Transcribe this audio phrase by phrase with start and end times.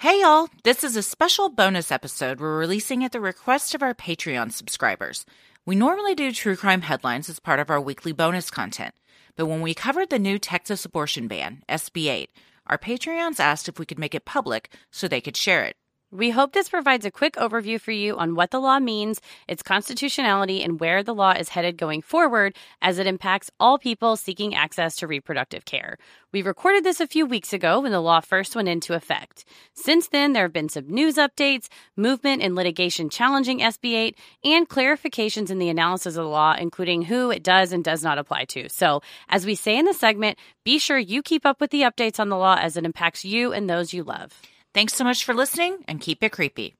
[0.00, 0.48] Hey, y'all.
[0.64, 5.26] This is a special bonus episode we're releasing at the request of our Patreon subscribers.
[5.66, 8.94] We normally do true crime headlines as part of our weekly bonus content,
[9.36, 12.30] but when we covered the new Texas abortion ban, SB 8,
[12.68, 15.76] our Patreons asked if we could make it public so they could share it.
[16.12, 19.62] We hope this provides a quick overview for you on what the law means, its
[19.62, 24.52] constitutionality, and where the law is headed going forward as it impacts all people seeking
[24.52, 25.98] access to reproductive care.
[26.32, 29.44] We recorded this a few weeks ago when the law first went into effect.
[29.72, 34.68] Since then, there have been some news updates, movement and litigation challenging SB 8, and
[34.68, 38.46] clarifications in the analysis of the law, including who it does and does not apply
[38.46, 38.68] to.
[38.68, 42.18] So, as we say in the segment, be sure you keep up with the updates
[42.18, 44.42] on the law as it impacts you and those you love.
[44.72, 46.76] Thanks so much for listening and keep it creepy.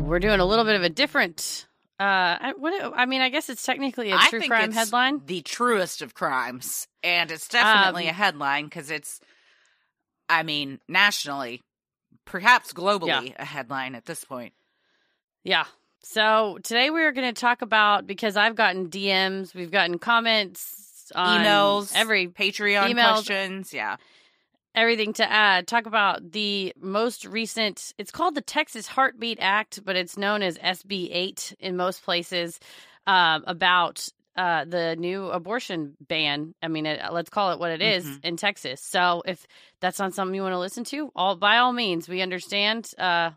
[0.00, 1.66] We're doing a little bit of a different.
[2.00, 2.02] Uh,
[2.40, 2.92] I, what?
[2.96, 5.20] I mean, I guess it's technically a true crime it's headline.
[5.26, 6.88] The truest of crimes.
[7.02, 9.20] And it's definitely Um, a headline because it's,
[10.28, 11.60] I mean, nationally,
[12.24, 14.54] perhaps globally, a headline at this point.
[15.44, 15.64] Yeah.
[16.02, 21.10] So today we are going to talk about because I've gotten DMs, we've gotten comments,
[21.14, 23.12] on Emails, every Patreon emails.
[23.14, 23.72] questions.
[23.72, 23.96] Yeah.
[24.74, 25.66] everything to add.
[25.66, 27.94] Talk about the most recent.
[27.98, 32.60] It's called the Texas Heartbeat Act, but it's known as SB 8 in most places.
[33.06, 36.54] Um, about uh, the new abortion ban.
[36.62, 38.24] I mean, it, let's call it what it is Mhm.
[38.24, 38.82] in Texas.
[38.82, 39.46] So if
[39.80, 42.90] that's not something you want to listen to, all by all means, we understand.
[42.98, 43.30] Uh,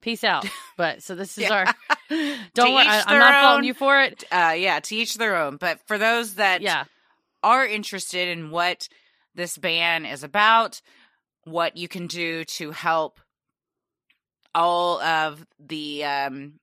[0.00, 0.46] peace out.
[0.76, 1.52] But so this is Yeah.
[1.52, 1.74] our.
[2.54, 4.24] Don't worry, I, I'm not faulting you for it.
[4.32, 5.56] Uh, yeah, to each their own.
[5.58, 6.84] But for those that Yeah.
[7.42, 8.88] are interested in what
[9.34, 10.80] this ban is about,
[11.44, 13.20] what you can do to help
[14.54, 16.54] all of the um,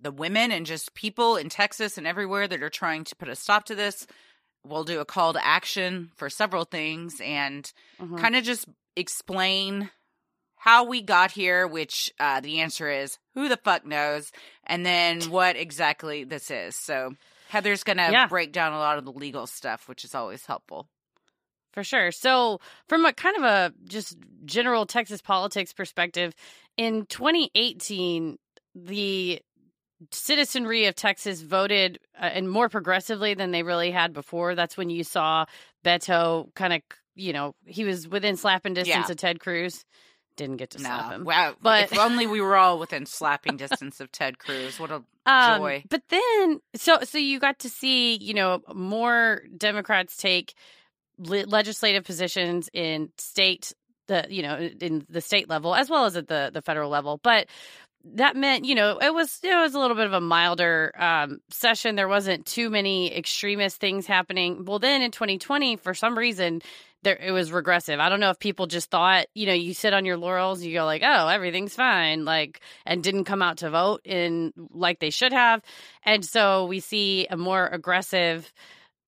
[0.00, 3.36] the women and just people in Texas and everywhere that are trying to put a
[3.36, 4.06] stop to this,
[4.64, 7.70] we'll do a call to action for several things and
[8.00, 8.18] Mhm.
[8.18, 9.90] kind of just explain
[10.58, 14.30] how we got here, which uh, the answer is who the fuck knows,
[14.64, 16.76] and then what exactly this is.
[16.76, 17.14] So
[17.48, 18.26] Heather's gonna Yeah.
[18.26, 20.88] break down a lot of the legal stuff, which is always helpful.
[21.72, 22.10] For sure.
[22.12, 26.34] So, from a kind of a just general Texas politics perspective,
[26.76, 28.36] in 2018,
[28.74, 29.40] the
[30.10, 34.54] citizenry of Texas voted uh, and more progressively than they really had before.
[34.54, 35.44] That's when you saw
[35.84, 36.82] Beto kind of,
[37.14, 39.12] you know, he was within slapping distance Yeah.
[39.12, 39.84] of Ted Cruz.
[40.38, 41.24] Didn't get to slap him.
[41.24, 41.54] wow!
[41.60, 44.80] But- if only we were all within slapping distance of Ted Cruz.
[44.80, 45.84] What a Um, joy!
[45.90, 50.54] But then, so so you got to see, you know, more Democrats take
[51.18, 53.74] le- legislative positions in state,
[54.06, 57.20] the you know, in the state level as well as at the the federal level.
[57.22, 57.48] But
[58.14, 61.40] that meant, you know, it was it was a little bit of a milder um,
[61.50, 61.96] session.
[61.96, 64.64] There wasn't too many extremist things happening.
[64.64, 66.62] Well, then in 2020, for some reason.
[67.02, 68.00] There, it was regressive.
[68.00, 70.74] I don't know if people just thought, you know, you sit on your laurels, you
[70.74, 75.10] go like, oh, everything's fine, like, and didn't come out to vote in like they
[75.10, 75.62] should have.
[76.02, 78.52] And so we see a more aggressive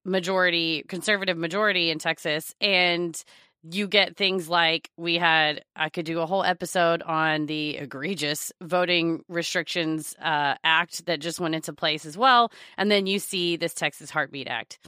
[0.05, 2.55] majority, conservative majority in Texas.
[2.61, 3.21] And
[3.69, 8.53] you get things like we had, I could do a whole episode on the egregious
[8.63, 12.53] voting restrictions uh, act that just went into place as well.
[12.79, 14.79] And then you see this Texas Heartbeat Act.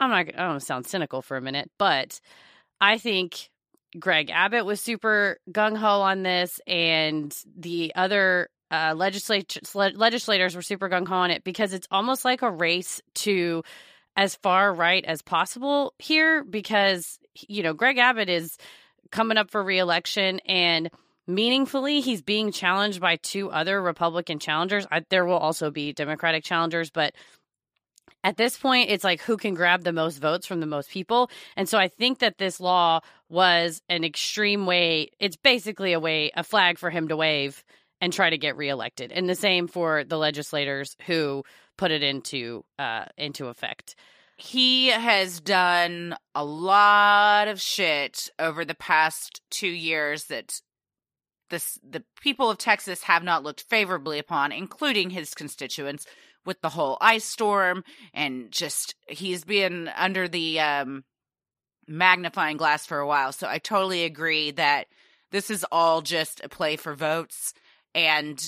[0.00, 2.20] I'm not, I don't sound cynical for a minute, but
[2.80, 3.50] I think
[3.98, 10.62] Greg Abbott was super gung ho on this, and the other uh, legislat- legislators were
[10.62, 13.62] super gung ho on it because it's almost like a race to
[14.16, 16.42] as far right as possible here.
[16.42, 17.18] Because
[17.48, 18.56] you know Greg Abbott is
[19.12, 20.90] coming up for reelection, and
[21.28, 24.86] meaningfully he's being challenged by two other Republican challengers.
[24.90, 27.14] I, there will also be Democratic challengers, but
[28.24, 31.30] at this point it's like who can grab the most votes from the most people.
[31.56, 36.32] And so i think that this law was an extreme way it's basically a way
[36.34, 37.62] a flag for him to wave
[38.00, 39.12] and try to get reelected.
[39.12, 41.44] And the same for the legislators who
[41.76, 43.94] put it into uh into effect.
[44.36, 50.60] He has done a lot of shit over the past two years that
[51.50, 56.06] this the people of Texas have not looked favorably upon, including his constituents,
[56.44, 61.04] with the whole ice storm and just he's been under the um,
[61.86, 63.32] magnifying glass for a while.
[63.32, 64.86] So I totally agree that
[65.30, 67.54] this is all just a play for votes
[67.94, 68.40] and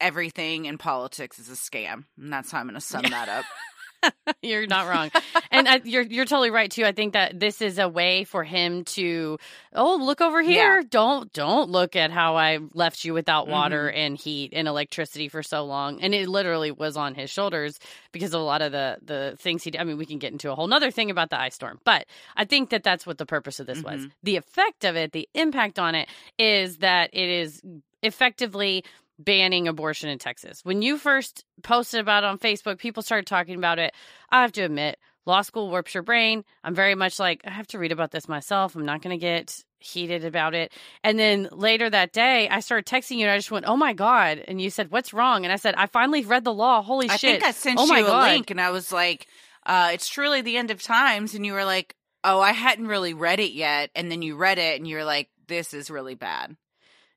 [0.00, 2.04] everything in politics is a scam.
[2.18, 3.44] And that's how I'm going to sum that up.
[4.42, 5.10] you're not wrong,
[5.50, 6.84] and I, you're you're totally right too.
[6.84, 9.38] I think that this is a way for him to,
[9.74, 10.80] oh, look over here.
[10.80, 10.86] Yeah.
[10.88, 13.98] Don't don't look at how I left you without water Mm-hmm.
[13.98, 17.78] and heat and electricity for so long, and it literally was on his shoulders
[18.12, 19.80] because of a lot of the the things he did.
[19.80, 22.06] I mean, we can get into a whole nother thing about the ice storm, but
[22.36, 24.02] I think that that's what the purpose of this was.
[24.02, 24.10] Mhm.
[24.22, 26.08] The effect of it, the impact on it,
[26.38, 27.62] is that it is
[28.02, 28.84] effectively
[29.18, 30.60] banning abortion in Texas.
[30.64, 33.94] When you first posted about it on Facebook, people started talking about it.
[34.30, 36.44] I have to admit, law school warps your brain.
[36.62, 38.74] I'm very much like, I have to read about this myself.
[38.74, 40.72] I'm not going to get heated about it.
[41.02, 43.92] And then later that day, I started texting you and I just went, oh my
[43.92, 44.42] God.
[44.48, 45.44] And you said, what's wrong?
[45.44, 46.82] And I said, I finally read the law.
[46.82, 47.28] Holy I shit.
[47.28, 48.30] I think I sent Oh you a God.
[48.30, 49.26] link and I was like,
[49.66, 51.34] uh, it's truly the end of times.
[51.34, 53.90] And you were like, oh, I hadn't really read it yet.
[53.94, 56.56] And then you read it and you were like, this is really bad.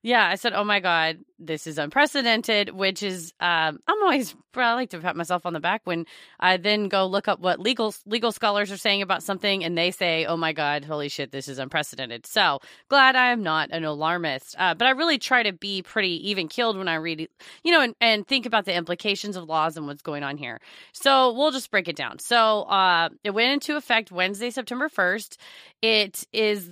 [0.08, 4.74] Yeah, I said, "Oh my god, this is unprecedented." Which is, um, I'm always I
[4.74, 6.06] like to pat myself on the back when
[6.40, 9.92] I then go look up what legal legal scholars are saying about something, and they
[9.92, 13.84] say, "Oh my god, holy shit, this is unprecedented." So glad I am not an
[13.84, 17.28] alarmist, uh, but I really try to be pretty even keeled when I read,
[17.66, 20.62] you know, and, and think about the implications of laws and what's going on here.
[20.94, 22.20] So we'll just break it down.
[22.20, 25.38] So uh, it went into effect Wednesday, September first.
[25.82, 26.72] It is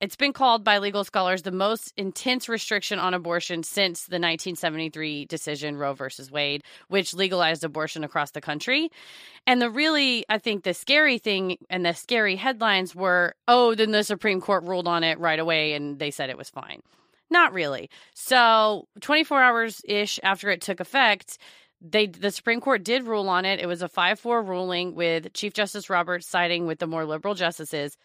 [0.00, 5.24] it's been called by legal scholars the most intense restriction on abortion since the 1973
[5.26, 8.90] decision Roe versus Wade, which legalized abortion across the country.
[9.46, 13.90] And the really, I think, the scary thing and the scary headlines were, oh, then
[13.90, 16.82] the Supreme Court ruled on it right away and they said it was fine.
[17.30, 17.90] Not really.
[18.14, 21.38] So, 24 hours ish after it took effect,
[21.80, 23.60] they the Supreme Court did rule on it.
[23.60, 27.96] It was a 5-4 ruling with Chief Justice Roberts siding with the more liberal justices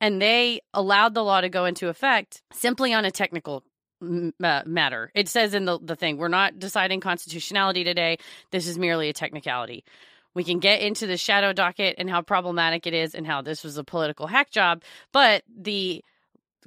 [0.00, 3.62] and they allowed the law to go into effect simply on a technical
[4.02, 5.10] uh, matter.
[5.14, 8.18] It says in the, the thing, we're not deciding constitutionality today.
[8.50, 9.84] This is merely a technicality.
[10.32, 13.64] We can get into the shadow docket and how problematic it is and how this
[13.64, 14.82] was a political hack job,
[15.12, 16.04] but the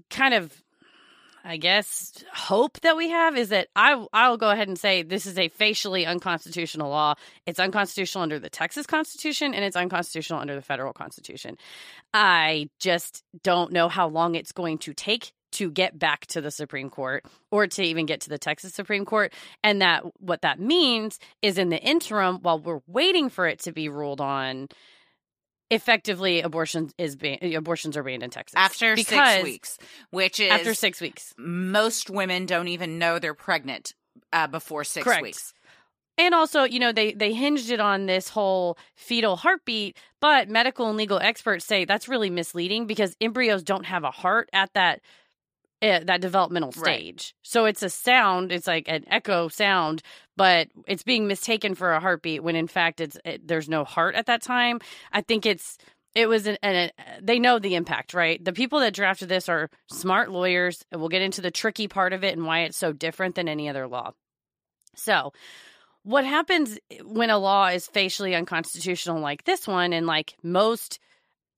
[0.09, 0.61] kind of
[1.43, 5.25] I guess hope that we have is that I I'll go ahead and say this
[5.25, 7.15] is a facially unconstitutional law.
[7.45, 11.57] It's unconstitutional under the Texas Constitution and it's unconstitutional under the federal Constitution.
[12.13, 16.49] I just don't know how long it's going to take to get back to the
[16.49, 20.59] Supreme Court or to even get to the Texas Supreme Court and that what that
[20.59, 24.69] means is in the interim while we're waiting for it to be ruled on
[25.73, 29.77] effectively abortion is ban- abortions are banned in Texas After six weeks,
[30.11, 31.33] which is after 6 weeks.
[31.37, 33.93] most women don't even know they're pregnant
[34.31, 35.21] uh, before six Correct.
[35.21, 35.53] weeks.
[36.17, 40.87] And also, you know, they they hinged it on this whole fetal heartbeat, but medical
[40.87, 45.01] and legal experts say that's really misleading because embryos don't have a heart at that
[45.83, 46.99] uh, that developmental Right.
[46.99, 47.35] stage.
[47.43, 50.01] So it's a sound, it's like an echo sound,
[50.37, 54.15] but it's being mistaken for a heartbeat when in fact it's it, there's no heart
[54.15, 54.79] at that time.
[55.11, 55.77] I think it's
[56.15, 56.89] it was an, an eh,
[57.21, 58.43] they know the impact, right?
[58.43, 60.83] The people that drafted this are smart lawyers.
[60.91, 63.47] and We'll get into the tricky part of it and why it's so different than
[63.49, 64.11] any other law.
[64.95, 65.33] So,
[66.03, 70.99] what happens when a law is facially unconstitutional like this one and like most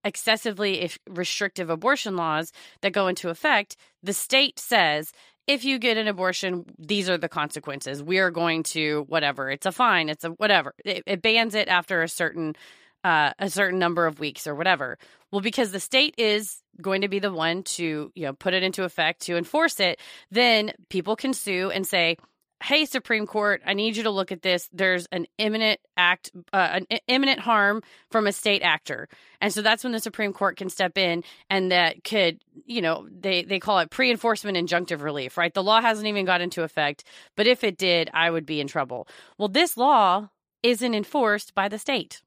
[0.06, 5.12] excessively if- restrictive abortion laws that go into effect the state says
[5.48, 8.02] if you get an abortion these are the consequences.
[8.02, 10.74] We are going to whatever it's a fine it's a whatever.
[10.86, 12.56] It, it bans it after a certain
[13.04, 14.98] uh, a certain number of weeks or whatever.
[15.32, 18.64] Well because the state is going to be the one to you know put it
[18.64, 20.00] into effect to enforce it
[20.32, 22.18] then people can sue and say
[22.64, 24.70] hey supreme court i need you to look at this.
[24.72, 29.08] There's an imminent act uh, an imminent harm from a state actor.
[29.42, 33.08] And so that's when the supreme court can step in and that could you know
[33.12, 35.54] they they call it pre-enforcement injunctive relief right?
[35.54, 37.04] The law hasn't even got into effect
[37.36, 39.08] but if it did i would be in trouble.
[39.38, 40.30] Well this law
[40.64, 42.22] isn't enforced by the state.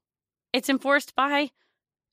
[0.53, 1.49] It's enforced by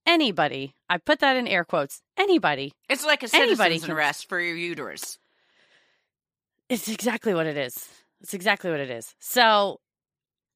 [0.06, 0.75] anybody.
[0.88, 2.00] I put that in air quotes.
[2.16, 2.73] Anybody.
[2.88, 5.18] It's like a Anybody citizen's can- arrest for your uterus.
[6.68, 7.88] It's exactly what it is.
[8.23, 9.14] It's exactly what it is.
[9.20, 9.80] So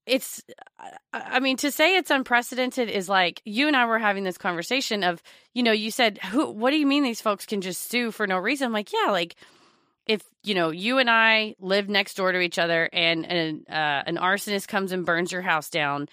[0.05, 0.41] it's,
[0.79, 4.37] I- I mean, to say it's unprecedented is like you and I were having this
[4.37, 5.21] conversation of,
[5.53, 8.27] you know, you said, who, what do you mean these folks can just sue for
[8.27, 8.67] no reason?
[8.67, 9.35] I'm like, yeah, like
[10.07, 14.03] if, you know, you and I live next door to each other and an, uh,
[14.05, 16.09] an arsonist comes and burns your house down,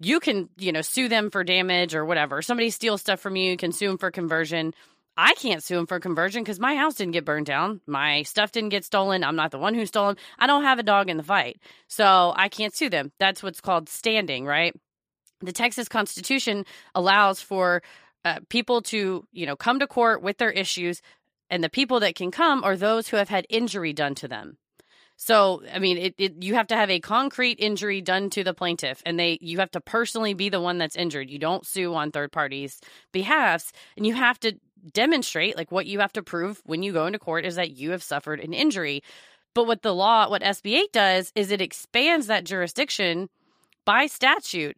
[0.00, 2.42] you can, you know, sue them for damage or whatever.
[2.42, 4.74] Somebody steals stuff from you, you can sue them for conversion.
[5.16, 7.80] I can't sue him for conversion because my house didn't get burned down.
[7.86, 9.22] My stuff didn't get stolen.
[9.22, 10.16] I'm not the one who stole them.
[10.38, 11.60] I don't have a dog in the fight.
[11.86, 13.12] So I can't sue them.
[13.20, 14.74] That's what's called standing, right?
[15.40, 17.82] The Texas Constitution allows for
[18.24, 21.02] uh, people to, you know, come to court with their issues,
[21.50, 24.56] and the people that can come are those who have had injury done to them.
[25.16, 28.54] So, I mean, it, it, you have to have a concrete injury done to the
[28.54, 31.30] plaintiff, and they you have to personally be the one that's injured.
[31.30, 32.80] You don't sue on third parties'
[33.12, 34.58] behalfs, and you have to
[34.92, 37.90] demonstrate like what you have to prove when you go into court is that you
[37.90, 39.02] have suffered an injury.
[39.54, 43.28] But what the law, what SB 8 does, is it expands that jurisdiction
[43.84, 44.76] by statute.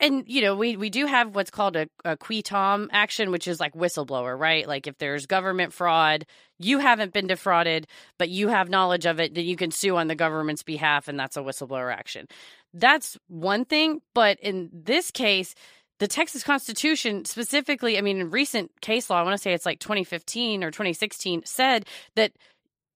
[0.00, 3.48] And you know we we do have what's called a, a qui tam action which
[3.48, 4.66] is like whistleblower right?
[4.66, 6.24] Like if there's government fraud
[6.60, 10.06] you haven't been defrauded but you have knowledge of it then you can sue on
[10.06, 12.28] the government's behalf and that's a whistleblower action.
[12.72, 15.56] That's one thing but in this case
[15.98, 19.66] the texas constitution specifically i mean in recent case law i want to say it's
[19.66, 22.32] like 2015 or 2016 said that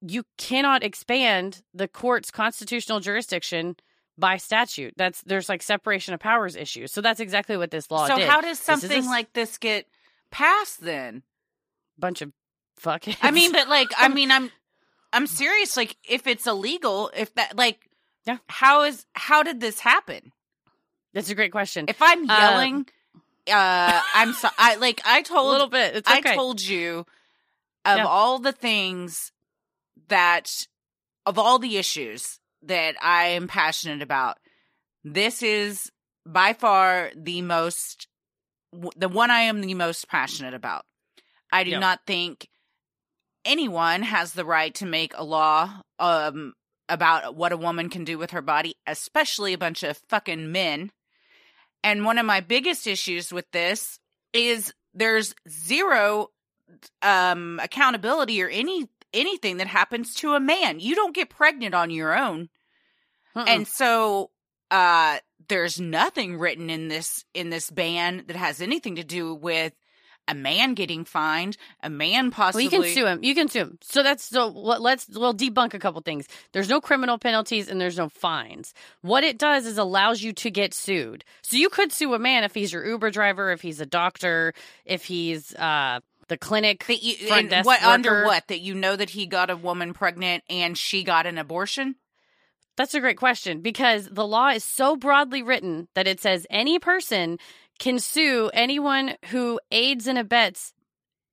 [0.00, 3.76] you cannot expand the court's constitutional jurisdiction
[4.18, 4.94] by statute.
[4.96, 6.92] That's there's like separation of powers issues.
[6.92, 8.28] So that's exactly what this law so did.
[8.28, 9.86] how does something like this get
[10.30, 11.22] passed then?
[11.98, 12.32] Bunch of
[12.78, 13.16] fucking.
[13.22, 14.50] I mean, but like, I mean, I'm,
[15.12, 15.76] I'm serious.
[15.76, 17.88] Like, if it's illegal, if that, like,
[18.26, 20.32] yeah, how is how did this happen?
[21.14, 21.86] That's a great question.
[21.88, 22.86] If I'm yelling,
[23.48, 25.96] uh, uh I'm so I like I told a little bit.
[25.96, 26.32] It's okay.
[26.32, 27.06] I told you
[27.84, 28.06] of yeah.
[28.06, 29.32] all the things
[30.08, 30.50] that
[31.26, 34.38] of all the issues that I am passionate about.
[35.04, 35.90] This is
[36.24, 38.06] by far the most,
[38.96, 40.84] the one I am the most passionate about.
[41.50, 41.80] I do yep.
[41.80, 42.48] not think
[43.44, 46.54] anyone has the right to make a law um,
[46.88, 50.92] about what a woman can do with her body, especially a bunch of fucking men.
[51.84, 53.98] And one of my biggest issues with this
[54.32, 56.28] is there's zero
[57.02, 60.80] um accountability or any anything that happens to a man.
[60.80, 62.48] You don't get pregnant on your own.
[63.34, 63.44] Uh-uh.
[63.46, 64.30] And so
[64.70, 69.74] uh there's nothing written in this in this ban that has anything to do with
[70.28, 72.66] a man getting fined, a man possibly.
[72.66, 73.22] Well, you can sue him.
[73.22, 73.78] You can sue him.
[73.82, 74.48] So that's so.
[74.48, 76.26] Let's we'll debunk a couple things.
[76.52, 78.72] There's no criminal penalties and there's no fines.
[79.00, 81.24] What it does is allows you to get sued.
[81.42, 84.54] So you could sue a man if he's your Uber driver, if he's a doctor,
[84.84, 87.92] if he's uh the clinic that you, front desk what worker.
[87.92, 91.36] under what that you know that he got a woman pregnant and she got an
[91.36, 91.96] abortion.
[92.76, 96.78] That's a great question because the law is so broadly written that it says any
[96.78, 97.38] person
[97.78, 100.72] can sue anyone who aids and abets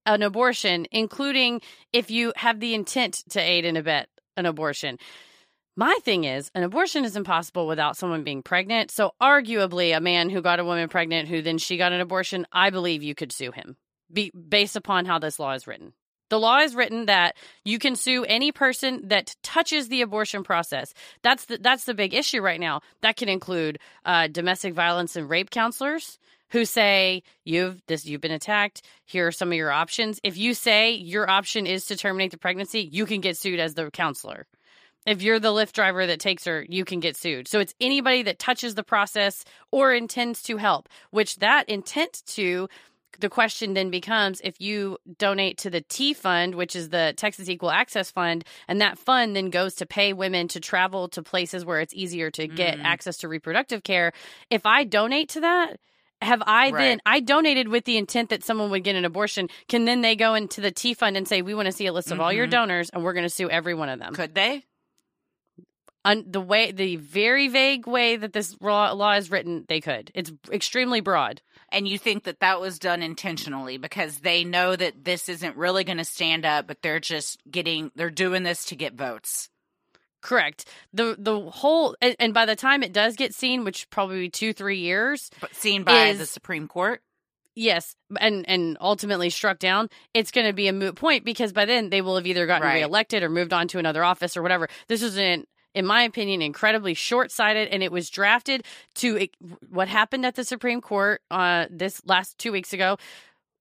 [0.06, 1.62] an abortion, including
[1.94, 4.98] if you have the intent to aid and abet an abortion.
[5.76, 8.92] My thing is, an abortion is impossible without someone being pregnant.
[8.92, 12.46] So, arguably, a man who got a woman pregnant who then she got an abortion,
[12.52, 13.78] I believe you could sue him
[14.12, 15.94] be, based upon how this law is written.
[16.30, 20.94] The law is written that you can sue any person that touches the abortion process.
[21.22, 22.82] That's the that's the big issue right now.
[23.02, 26.20] That can include uh, domestic violence and rape counselors
[26.52, 28.82] who say you've this you've been attacked.
[29.06, 30.20] Here are some of your options.
[30.24, 33.74] If you say your option is to terminate the pregnancy, you can get sued as
[33.74, 34.46] the counselor.
[35.06, 37.48] If you're the Lyft driver that takes her, you can get sued.
[37.48, 42.68] So it's anybody that touches the process or intends to help, which that intent to
[43.20, 47.50] the question then becomes if you donate to the TEA Fund, which is the Texas
[47.50, 51.66] Equal Access Fund, and that fund then goes to pay women to travel to places
[51.66, 52.84] where it's easier to get mm.
[52.84, 54.14] access to reproductive care.
[54.50, 55.80] If I donate to that,
[56.22, 56.78] have I right.
[56.78, 59.48] then I donated with the intent that someone would get an abortion?
[59.68, 61.94] Can then they go into the TEA Fund and say, "We want to see a
[61.94, 62.22] list of mm-hmm.
[62.22, 62.52] all your mm-hmm.
[62.52, 64.14] donors, and we're going to sue every one of them"?
[64.14, 64.66] Could they?
[66.06, 70.12] Un- the way, the very vague way that this law, law is written, they could.
[70.16, 71.42] It's extremely broad.
[71.72, 75.84] And you think that that was done intentionally because they know that this isn't really
[75.84, 79.50] going to stand up but they're just getting they're doing this to get votes.
[80.22, 80.66] Correct.
[80.94, 84.54] The the whole and, and by the time it does get seen which probably two
[84.54, 87.02] three years but seen by is, the supreme court?
[87.56, 91.66] Yes and and ultimately struck down it's going to be a moot point because by
[91.66, 92.76] then they will have either gotten right.
[92.76, 94.70] reelected or moved on to another office or whatever.
[94.88, 95.46] This is an
[95.76, 97.70] in my opinion, incredibly short sighted.
[97.70, 99.28] And it was drafted to
[99.70, 102.98] what happened at the Supreme Court uh, this last two weeks ago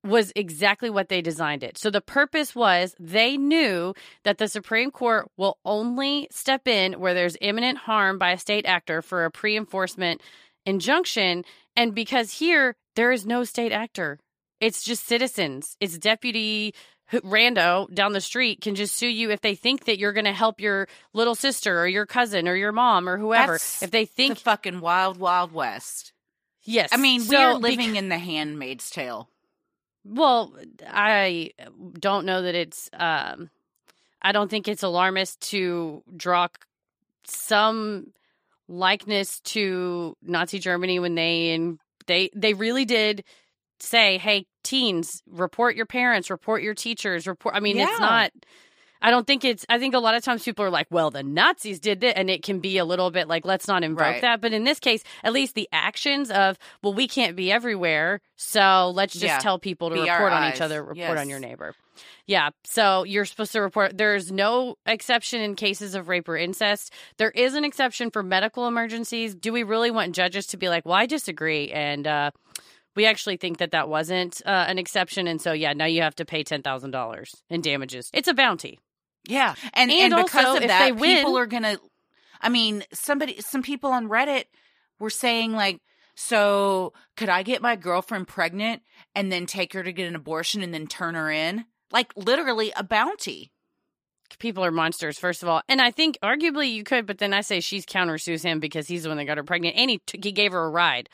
[0.04, 1.76] was exactly what they designed it.
[1.76, 7.14] So the purpose was they knew that the Supreme Court will only step in where
[7.14, 10.20] there's imminent harm by a state actor for a pre enforcement
[10.64, 11.44] injunction.
[11.76, 14.18] And because here, there is no state actor,
[14.60, 16.74] it's just citizens, it's deputy
[17.12, 20.32] rando down the street can just sue you if they think that you're going to
[20.32, 23.52] help your little sister or your cousin or your mom or whoever.
[23.52, 26.12] That's if they think the fucking wild wild west.
[26.64, 26.90] Yes.
[26.92, 29.30] I mean, so, we are living in the handmaid's tale.
[30.04, 30.54] Well,
[30.86, 31.52] I
[31.98, 33.50] don't know that it's um
[34.20, 36.48] I don't think it's alarmist to draw
[37.24, 38.12] some
[38.68, 43.24] likeness to Nazi Germany when they and they they really did
[43.80, 47.88] say, "Hey, teens, report your parents, report your teachers, report." I mean, yeah.
[47.90, 48.30] it's not.
[49.00, 51.22] I don't think it's, I think a lot of times people are like, well, the
[51.22, 52.16] Nazis did it.
[52.16, 54.20] And it can be a little bit like, let's not invoke Right.
[54.22, 54.40] that.
[54.40, 58.20] But in this case, at least the actions of, well, we can't be everywhere.
[58.34, 59.38] So let's just Yeah.
[59.38, 60.56] tell people to Be report on eyes.
[60.56, 61.76] each other, report on your neighbor.
[62.26, 62.50] Yeah.
[62.64, 63.96] So you're supposed to report.
[63.96, 66.92] There's no exception in cases of rape or incest.
[67.18, 69.36] There is an exception for medical emergencies.
[69.36, 71.70] Do we really want judges to be like, well, I disagree?
[71.70, 72.32] And, uh,
[72.98, 76.16] we actually think that that wasn't uh, an exception, and so yeah, now you have
[76.16, 78.10] to pay ten thousand dollars in damages.
[78.12, 78.80] It's a bounty.
[79.24, 81.78] Yeah, and And and, because also, of that, win- people are gonna.
[82.40, 84.46] I mean, somebody, some people on Reddit
[84.98, 85.80] were saying like,
[86.16, 88.82] so could I get my girlfriend pregnant
[89.14, 91.66] and then take her to get an abortion and then turn her in?
[91.92, 93.52] Like literally a bounty.
[94.40, 97.42] People are monsters, first of all, and I think arguably you could, but then I
[97.42, 100.18] say she's countersues him because he's the one that got her pregnant, and he t-
[100.22, 101.08] he gave her a ride.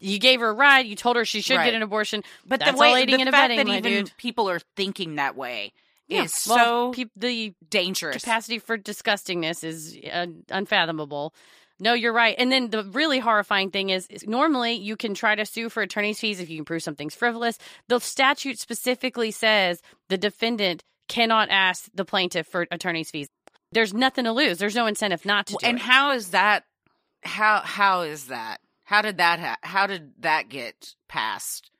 [0.00, 0.86] You gave her a ride.
[0.86, 1.66] You told her she should Right.
[1.66, 2.24] get an abortion.
[2.46, 4.16] But That's the way all aiding the and fact abetting, that even dude.
[4.16, 5.72] people are thinking that way
[6.08, 8.22] Yeah, is well, so peop- the dangerous.
[8.24, 11.34] capacity for disgustingness is uh, unfathomable.
[11.82, 12.34] No, you're right.
[12.38, 15.82] And then the really horrifying thing is, is normally you can try to sue for
[15.82, 17.56] attorney's fees if you can prove something's frivolous.
[17.88, 19.80] The statute specifically says
[20.10, 23.28] the defendant cannot ask the plaintiff for attorney's fees.
[23.72, 24.58] There's nothing to lose.
[24.58, 25.82] There's no incentive not to do and it.
[25.82, 26.64] how is that?
[27.22, 28.60] How how is that?
[28.90, 29.38] How did that?
[29.38, 31.70] Ha- how did that get passed?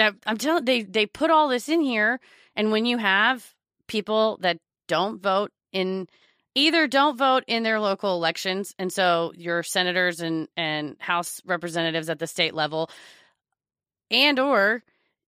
[0.00, 2.20] that I'm telling they they put all this in here
[2.56, 3.46] and when you have
[3.86, 4.56] people that
[4.88, 6.08] don't vote in
[6.54, 12.08] either don't vote in their local elections and so your senators and and house representatives
[12.08, 12.88] at the state level
[14.10, 14.82] and or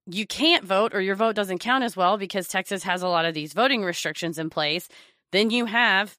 [0.07, 3.27] you can't vote or your vote doesn't count as well because Texas has a lot
[3.27, 4.89] of these voting restrictions in place
[5.33, 6.17] then you have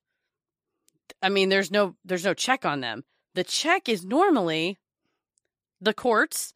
[1.24, 3.04] I mean there's no there's no check on them
[3.36, 4.78] the check is normally
[5.82, 6.54] the courts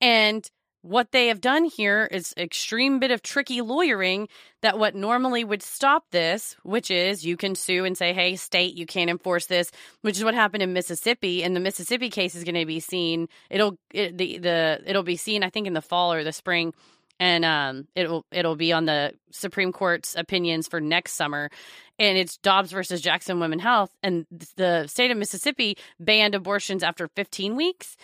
[0.00, 0.50] and
[0.82, 4.28] what they have done here is extreme bit of tricky lawyering
[4.62, 8.74] that what normally would stop this which is you can sue and say hey state
[8.74, 12.44] you can't enforce this which is what happened in mississippi and the mississippi case is
[12.44, 13.28] going to be seen.
[13.50, 16.72] It'll it, the the it'll be seen i think in the fall or the spring
[17.18, 21.50] and um it'll it'll be on the supreme court's opinions for next summer
[21.98, 27.08] and it's Dobbs versus Jackson Women Health, and the state of Mississippi banned abortions after
[27.16, 27.96] 15 weeks.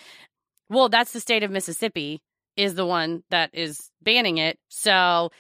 [0.69, 2.23] Well, that's the state of Mississippi
[2.57, 4.59] is the one that is banning it.
[4.69, 5.31] So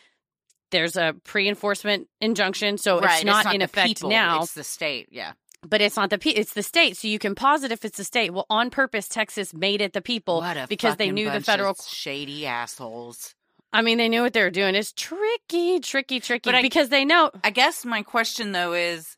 [0.71, 4.43] there's a pre-enforcement injunction, so right, it's not in the effect people, now.
[4.43, 5.09] It's the state.
[5.11, 5.33] Yeah.
[5.67, 7.97] But it's not the pe- it's the state, so you can pause it if it's
[7.97, 8.33] the state.
[8.33, 11.75] Well, on purpose, Texas made it the people because they knew the federal.
[11.75, 13.35] shady assholes.
[13.73, 14.75] I mean, they knew what they were doing.
[14.75, 17.31] It's tricky, tricky, tricky But I- because they know.
[17.43, 19.17] I guess my question though is,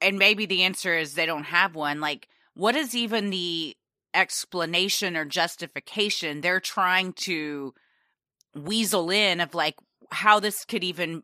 [0.00, 2.00] and maybe the answer is they don't have one.
[2.00, 3.76] Like, what is even the
[4.16, 7.74] explanation or justification they're trying to
[8.54, 9.76] weasel in of like
[10.10, 11.22] how this could even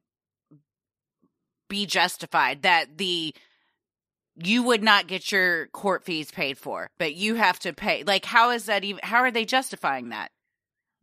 [1.70, 3.34] be justified that the
[4.36, 8.26] you would not get your court fees paid for but you have to pay like
[8.26, 10.30] how is that even how are they justifying that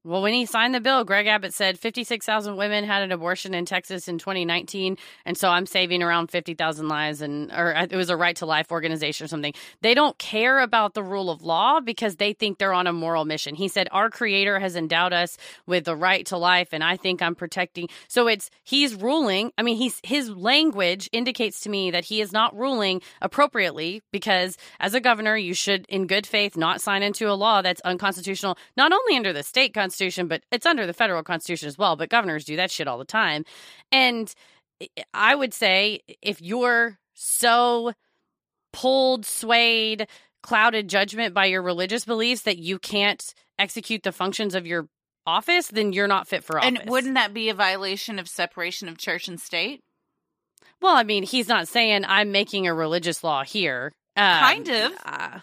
[0.06, 3.66] Well, when he signed the bill, Greg Abbott said 56,000 women had an abortion in
[3.66, 8.10] Texas in 2019, and so I'm saving around 50,000 lives and or uh, it was
[8.10, 9.54] a right to life organization or something.
[9.82, 13.26] They don't care about the rule of law because they think they're on a moral
[13.26, 13.56] mission.
[13.56, 17.22] He said our creator has endowed us with the right to life and I think
[17.22, 17.90] I'm protecting.
[18.08, 22.32] So it's he's ruling, I mean he's his language indicates to me that he is
[22.32, 27.30] not ruling appropriately because as a governor you should in good faith not sign into
[27.30, 29.89] a law that's unconstitutional not only under the state constitution
[30.28, 33.06] but it's under the federal constitution as well but governors do that shit all the
[33.06, 33.44] time.
[33.92, 34.34] And
[35.14, 37.92] i would say if you're so
[38.72, 40.08] pulled swayed
[40.42, 44.88] clouded judgment by your religious beliefs that you can't execute the functions of your
[45.26, 46.80] office then you're not fit for office.
[46.80, 49.82] and wouldn't that be a violation of separation of church and state?
[50.82, 53.92] Well i mean he's not saying i'm making a religious law here.
[54.16, 54.92] Um, Kind of.
[55.06, 55.40] uh,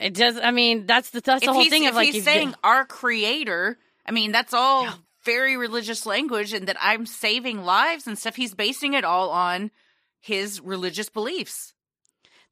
[0.00, 2.16] it does i mean that's the that's the if whole thing if of like he's
[2.16, 4.94] you- saying our creator i mean that's all Yeah.
[5.24, 9.70] very religious language and that i'm saving lives and stuff he's basing it all on
[10.20, 11.73] his religious beliefs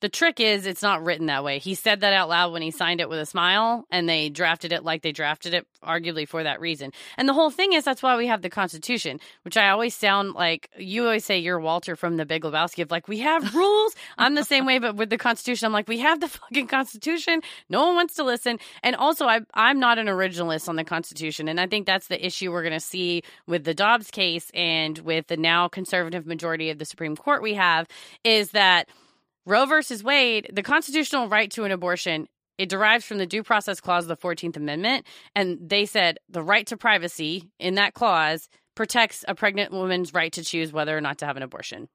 [0.03, 1.61] The trick is it's not written that way.
[1.61, 4.73] He said that out loud when he signed it with a smile, and they drafted
[4.73, 6.91] it like they drafted it, arguably for that reason.
[7.17, 10.33] And the whole thing is that's why we have the Constitution, which I always sound
[10.33, 13.95] like you always say you're Walter from the Big Lebowski of like, we have rules.
[14.19, 17.41] I'm the same way, but with the Constitution, I'm like, we have the fucking Constitution.
[17.69, 18.59] No one wants to listen.
[18.83, 21.47] And also, I, I'm not an originalist on the Constitution.
[21.47, 24.99] And I think that's the issue we're going to see with the Dobbs case and
[24.99, 27.87] with the now conservative majority of the Supreme Court we have
[28.25, 28.89] is that
[29.45, 32.29] Roe versus Wade, the constitutional right to an abortion,
[32.59, 35.07] it derives from the Due Process Clause of the 14th Amendment.
[35.35, 40.33] And they said the right to privacy in that clause protects a pregnant woman's right
[40.33, 41.89] to choose whether or not to have an abortion.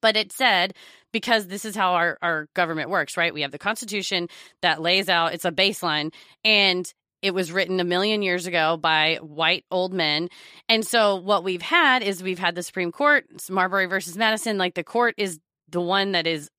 [0.00, 0.74] But it said,
[1.12, 3.34] because this is how our, our government works, right?
[3.34, 4.28] We have the Constitution
[4.62, 6.12] that lays out, it's a baseline,
[6.42, 6.90] and
[7.20, 10.28] it was written a million years ago by white old men.
[10.68, 14.74] And so what we've had is we've had the Supreme Court, Marbury versus Madison, like
[14.74, 15.38] the court is
[15.68, 16.50] the one that is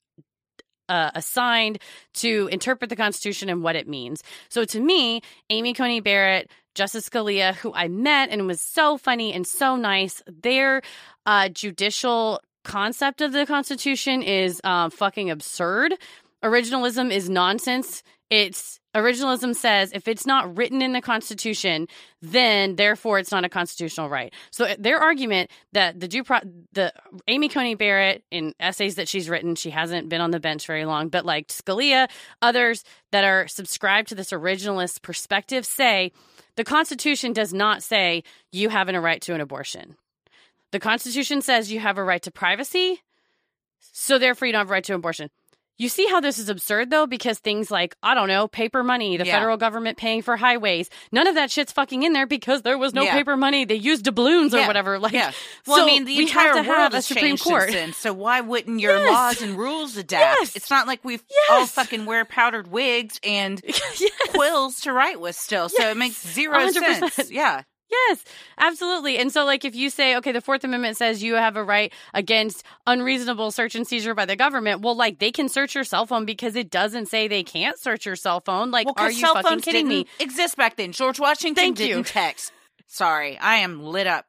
[0.92, 1.80] uh, assigned
[2.16, 4.24] to interpret the Constitution and what it means.
[4.50, 9.32] So to me, Amy Coney Barrett, Justice Scalia, who I met and was so funny
[9.32, 10.82] and so nice, their
[11.26, 15.96] uh, judicial concept of the Constitution is uh, fucking absurd.
[16.44, 18.04] Originalism is nonsense.
[18.30, 21.88] It's originalism says if it's not written in the Constitution,
[22.22, 24.34] then therefore it's not a constitutional right.
[24.52, 26.40] So uh, their argument that the due pro-
[26.74, 26.94] the
[27.28, 30.86] Amy Coney Barrett in essays that she's written, she hasn't been on the bench very
[30.86, 32.10] long, but like Scalia,
[32.42, 36.12] others that are subscribed to this originalist perspective say
[36.56, 39.96] the Constitution does not say you have a right to an abortion.
[40.72, 43.02] The Constitution says you have a right to privacy,
[43.80, 45.30] so therefore you don't have a right to abortion.
[45.82, 49.18] You see how this is absurd though, because things like, I don't know, paper money,
[49.18, 49.34] the Yeah.
[49.34, 52.94] federal government paying for highways, none of that shit's fucking in there because there was
[52.94, 53.14] no Yeah.
[53.14, 53.66] paper money.
[53.66, 55.00] They used doubloons or whatever.
[55.00, 55.32] Like, Yeah.
[55.66, 57.64] Well, so I mean, the we entire have to world have a Supreme Court.
[57.64, 57.94] since then.
[57.94, 59.12] So why wouldn't your Yes.
[59.12, 60.38] laws and rules adapt?
[60.42, 60.56] Yes.
[60.56, 64.04] It's not like we've all fucking wear powdered wigs and yes.
[64.30, 65.68] quills to write with still.
[65.68, 67.12] So it makes zero 100%.
[67.12, 67.32] sense.
[67.32, 67.64] Yeah.
[67.92, 68.24] Yes,
[68.58, 69.18] absolutely.
[69.18, 71.92] And so, like, if you say, okay, the Fourth Amendment says you have a right
[72.14, 76.06] against unreasonable search and seizure by the government, well, like, they can search your cell
[76.06, 78.72] phone because it doesn't say they can't search your cell phone.
[78.72, 80.08] Like, Well, are you fucking kidding me?
[80.20, 80.94] exist back then.
[80.94, 82.52] George Washington Thank didn't text.
[82.88, 84.26] Sorry, I am lit up.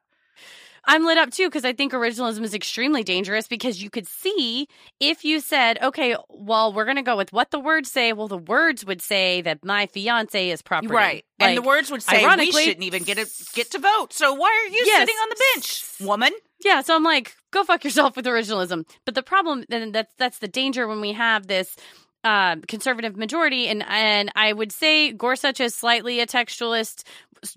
[0.85, 4.67] I'm lit up too because I think originalism is extremely dangerous because you could see
[4.99, 8.11] if you said, okay, well, we're going to go with what the words say.
[8.11, 10.93] Well, the words would say that my fiance is property.
[10.93, 11.25] Right.
[11.39, 14.11] and the words would say we ironically- shouldn't even get a, get to vote.
[14.11, 14.99] So why are you Yes.
[15.01, 16.31] sitting on the bench, woman?
[16.63, 18.85] Yeah, so I'm like, go fuck yourself with originalism.
[19.05, 21.75] But the problem, then that's that's the danger when we have this
[22.23, 27.03] uh, conservative majority, and and I would say Gorsuch is slightly a textualist.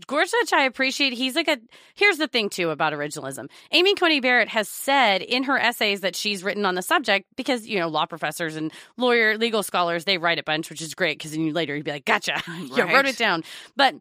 [0.08, 1.12] Gorsuch, I appreciate.
[1.12, 1.58] He's like a.
[1.94, 3.48] Here's the thing too about originalism.
[3.70, 7.66] Amy Coney Barrett has said in her essays that she's written on the subject because
[7.66, 11.18] you know law professors and lawyer legal scholars they write a bunch, which is great
[11.18, 13.44] because then you later you'd be like, gotcha, you wrote it down.
[13.76, 13.94] But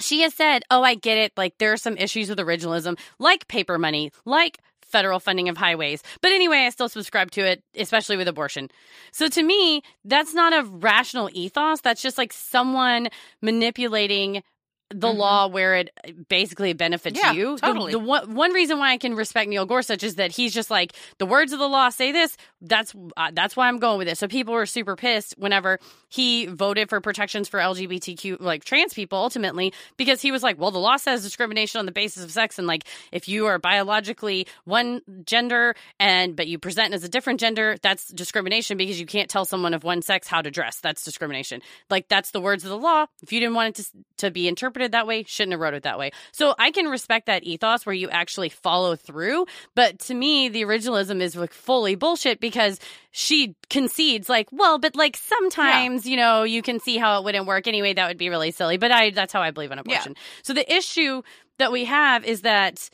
[0.00, 1.32] she has said, "Oh, I get it.
[1.36, 4.58] Like there are some issues with originalism, like paper money, like
[4.94, 6.04] federal funding of highways.
[6.22, 8.70] But anyway, I still subscribe to it, especially with abortion.
[9.10, 11.80] So to me, that's not a rational ethos.
[11.80, 13.08] That's just like someone
[13.42, 14.44] manipulating
[14.90, 15.16] the Mhm.
[15.16, 15.90] law where it
[16.28, 17.56] basically benefits Yeah, you.
[17.56, 17.92] The- totally.
[17.92, 20.92] The, one, one reason why I can respect Neil Gorsuch is that he's just like
[21.18, 22.36] the words of the law say this.
[22.60, 24.18] That's uh, that's why I'm going with it.
[24.18, 25.78] So people were super pissed whenever
[26.10, 30.70] he voted for protections for LGBTQ like trans people ultimately because he was like, well,
[30.70, 34.46] the law says discrimination on the basis of sex and like if you are biologically
[34.64, 39.28] one gender and but you present as a different gender, that's discrimination because you can't
[39.30, 40.78] tell someone of one sex how to dress.
[40.80, 41.62] That's discrimination.
[41.90, 43.06] Like that's the words of the law.
[43.22, 43.90] If you didn't want it to
[44.26, 46.10] to be interpreted that way, shouldn't have wrote it that way.
[46.32, 50.62] So I can respect that ethos where you actually follow through, but to me the
[50.62, 52.78] originalism is like fully bullshit because
[53.10, 57.46] she concedes like, well, but like sometimes, you know, you can see how it wouldn't
[57.46, 57.94] work anyway.
[57.94, 58.76] That would be really silly.
[58.76, 60.16] But I that's how I believe in abortion.
[60.42, 61.22] So the issue
[61.58, 62.90] that we have is that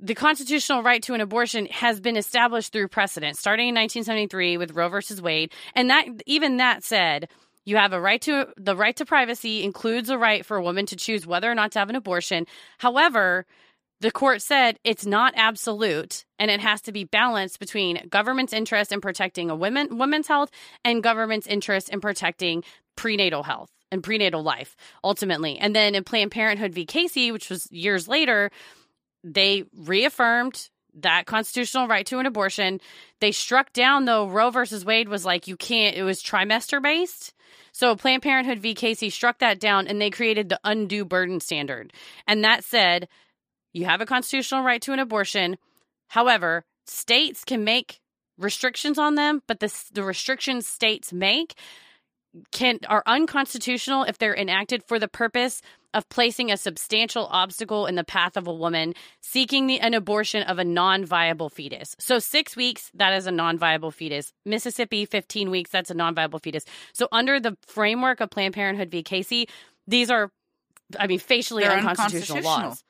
[0.00, 4.72] the constitutional right to an abortion has been established through precedent, starting in 1973 with
[4.72, 7.28] Roe versus Wade, and that even that said,
[7.68, 10.86] you have a right to the right to privacy includes a right for a woman
[10.86, 12.46] to choose whether or not to have an abortion.
[12.78, 13.44] However,
[14.00, 18.90] the court said it's not absolute and it has to be balanced between government's interest
[18.90, 20.50] in protecting a women women's health
[20.82, 22.64] and government's interest in protecting
[22.96, 25.58] prenatal health and prenatal life ultimately.
[25.58, 26.86] And then in Planned Parenthood v.
[26.86, 28.50] Casey, which was years later,
[29.22, 32.80] they reaffirmed that constitutional right to an abortion.
[33.20, 37.34] They struck down though Roe versus Wade was like you can't it was trimester based.
[37.78, 38.74] So Planned Parenthood v.
[38.74, 41.92] Casey struck that down and they created the undue burden standard.
[42.26, 43.06] And that said
[43.72, 45.58] you have a constitutional right to an abortion.
[46.08, 48.00] However, states can make
[48.36, 51.54] restrictions on them, but the the restrictions states make
[52.52, 55.62] can are unconstitutional if they're enacted for the purpose
[55.94, 60.42] of placing a substantial obstacle in the path of a woman seeking the, an abortion
[60.42, 61.96] of a non-viable fetus.
[61.98, 64.32] So 6 weeks that is a non-viable fetus.
[64.44, 66.64] Mississippi 15 weeks that's a non-viable fetus.
[66.92, 69.48] So under the framework of Planned Parenthood v Casey,
[69.86, 70.30] these are
[70.98, 72.68] I mean facially unconstitutional, unconstitutional.
[72.68, 72.84] laws.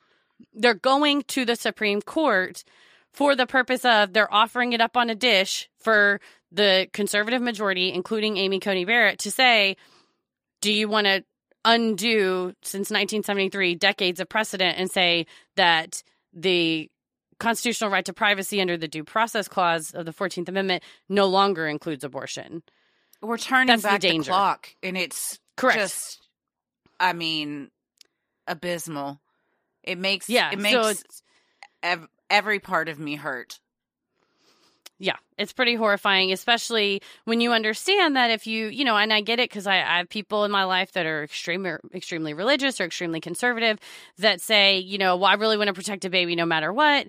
[0.53, 2.63] They're going to the Supreme Court
[3.13, 6.19] for the purpose of they're offering it up on a dish for
[6.51, 9.77] the conservative majority, including Amy Coney Barrett, to say,
[10.61, 11.23] do you want to
[11.65, 16.01] undo since 1973 decades of precedent and say that
[16.33, 16.89] the
[17.39, 21.67] constitutional right to privacy under the due process clause of the 14th amendment no longer
[21.67, 22.63] includes abortion
[23.21, 24.31] We're turning That's the back the, danger.
[24.31, 25.77] clock, and it's Correct.
[25.79, 26.27] just,
[26.99, 27.69] I mean,
[28.47, 29.19] abysmal.
[29.83, 31.23] It makes yeah it makes it's,
[31.83, 33.59] ev- every part of me hurt.
[34.99, 39.21] Yeah it's pretty horrifying especially when you understand that if you you know and i
[39.21, 42.33] get it because I, I have people in my life that are extremely er, extremely
[42.33, 43.79] religious or extremely conservative
[44.17, 47.07] that say you know well i really want to protect a baby no matter what.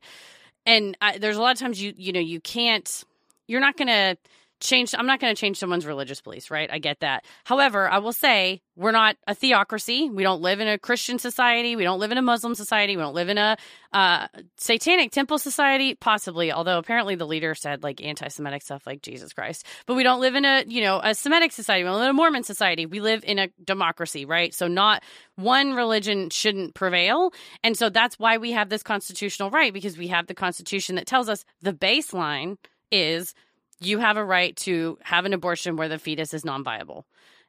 [0.66, 3.04] And I, there's a lot of times you you know you can't
[3.48, 4.16] you're not going to
[4.60, 6.70] change i'm not going to change someone's religious beliefs right?
[6.70, 7.24] I get that.
[7.44, 10.08] However i will say we're not a theocracy.
[10.08, 11.76] We don't live in a christian society.
[11.76, 12.96] We don't live in a muslim society.
[12.96, 13.56] We don't live in a
[13.92, 19.32] uh, satanic temple society possibly although apparently the leader said like anti-semitic stuff like jesus
[19.32, 19.66] christ.
[19.86, 21.84] But we don't live in a you know a semitic society.
[21.84, 22.86] We don't live in a mormon society.
[22.86, 24.54] We live in a democracy right?
[24.54, 25.02] So not
[25.36, 27.32] one religion shouldn't prevail.
[27.64, 31.06] And so that's why we have this constitutional right because we have the constitution that
[31.06, 32.56] tells us the baseline
[32.90, 33.34] is
[33.80, 37.06] you have a right to have an abortion where the fetus is non-viable.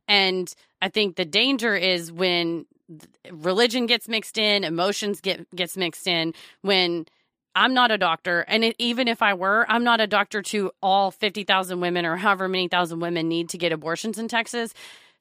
[0.08, 2.66] And i think the danger is when
[3.32, 7.06] religion gets mixed in emotions get gets mixed in when
[7.56, 10.72] i'm not a doctor and it, even if i were i'm not a doctor to
[10.82, 14.74] all 50,000 women or however many thousand women need to get abortions in texas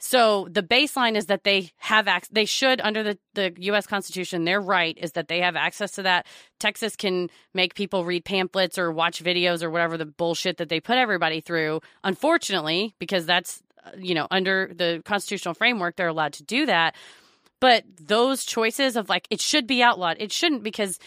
[0.02, 4.44] so the baseline is that they have ac- they should under the, the US Constitution
[4.44, 6.26] their right is that they have access to that.
[6.58, 10.80] Texas can make people read pamphlets or watch videos or whatever the bullshit that they
[10.80, 11.82] put everybody through.
[12.02, 16.96] Unfortunately, because that's uh, you know under the constitutional framework they're allowed to do that.
[17.60, 20.16] But those choices of like it should be outlawed.
[20.18, 20.98] It shouldn't because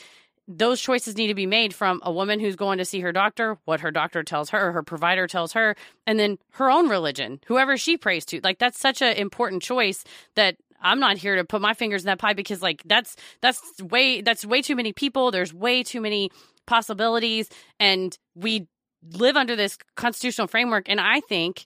[0.48, 3.58] those choices need to be made from a woman who's going to see her doctor,
[3.66, 5.76] what her doctor tells her, her provider tells her,
[6.06, 8.42] and then her own religion, whoever she prays to.
[8.44, 10.04] Like that's such an important choice
[10.36, 13.62] that I'm not here to put my fingers in that pie because like that's that's
[13.82, 15.32] way that's way too many people.
[15.32, 16.30] There's way too many
[16.66, 18.68] possibilities and we
[19.12, 21.66] live under this constitutional framework and I think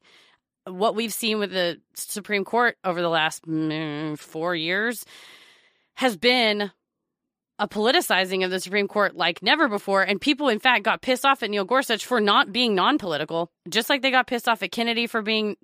[0.66, 5.06] what we've seen with the Supreme Court over the last mm, 4 years
[5.96, 6.72] has been
[7.60, 10.04] a politicizing of the Supreme Court like never before.
[10.04, 13.52] And people, in fact, got pissed off at Neil Gorsuch for not being non political,
[13.70, 15.58] just like they got pissed off at Kennedy for being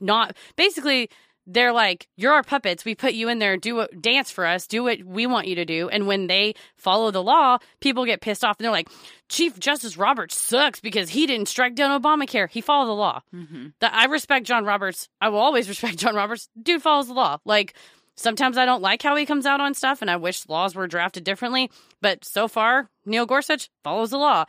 [0.00, 0.36] not.
[0.56, 1.08] Basically,
[1.46, 2.84] they're like, "You're our puppets.
[2.84, 3.56] We put you in there.
[3.56, 4.66] Do what, dance for us.
[4.66, 8.20] Do what we want you to do." And when they follow the law, people get
[8.20, 8.88] pissed off, and they're like,
[9.28, 12.50] "Chief Justice Roberts sucks because he didn't strike down Obamacare.
[12.50, 13.68] He followed the law." Mm-hmm.
[13.78, 15.08] That I respect John Roberts.
[15.20, 16.48] I will always respect John Roberts.
[16.60, 17.38] Dude follows the law.
[17.44, 17.74] Like
[18.16, 20.86] sometimes I don't like how he comes out on stuff, and I wish laws were
[20.86, 21.70] drafted differently.
[22.00, 24.44] But so far, Neil Gorsuch follows the law.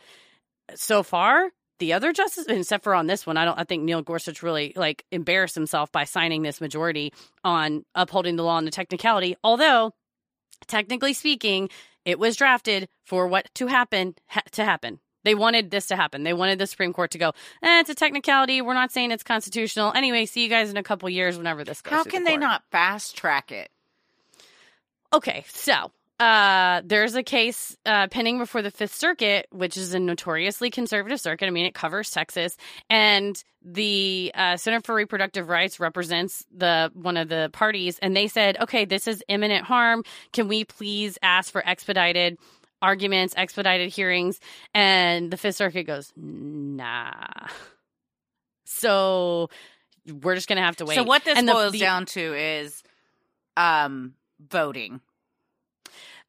[0.76, 3.60] So far, the other justices, except for on this one, I don't.
[3.60, 8.44] I think Neil Gorsuch really like embarrassed himself by signing this majority on upholding the
[8.44, 9.36] law and the technicality.
[9.44, 9.94] Although,
[10.68, 11.70] technically speaking,
[12.06, 15.00] it was drafted for what to happen ha- to happen.
[15.24, 16.24] They wanted this to happen.
[16.24, 17.30] They wanted the Supreme Court to go,
[17.62, 18.62] eh, it's a technicality.
[18.62, 19.92] We're not saying it's constitutional.
[19.94, 21.94] Anyway, see you guys in a couple years whenever this goes.
[21.94, 23.70] How can the they not fast track it?
[25.14, 30.00] Okay, so uh, there's a case uh, pending before the Fifth Circuit, which is a
[30.00, 31.46] notoriously conservative circuit.
[31.46, 32.58] I mean, it covers Texas,
[32.90, 38.28] and the uh, Center for Reproductive Rights represents the one of the parties, and they
[38.28, 40.04] said, "Okay, this is imminent harm.
[40.34, 42.38] Can we please ask for expedited?"
[42.82, 44.40] Arguments expedited hearings
[44.74, 47.14] and the fifth circuit goes nah
[48.66, 49.50] so
[50.22, 52.34] we're just gonna have to wait So what this And the- boils the- down to
[52.36, 52.84] is
[53.56, 55.02] um voting.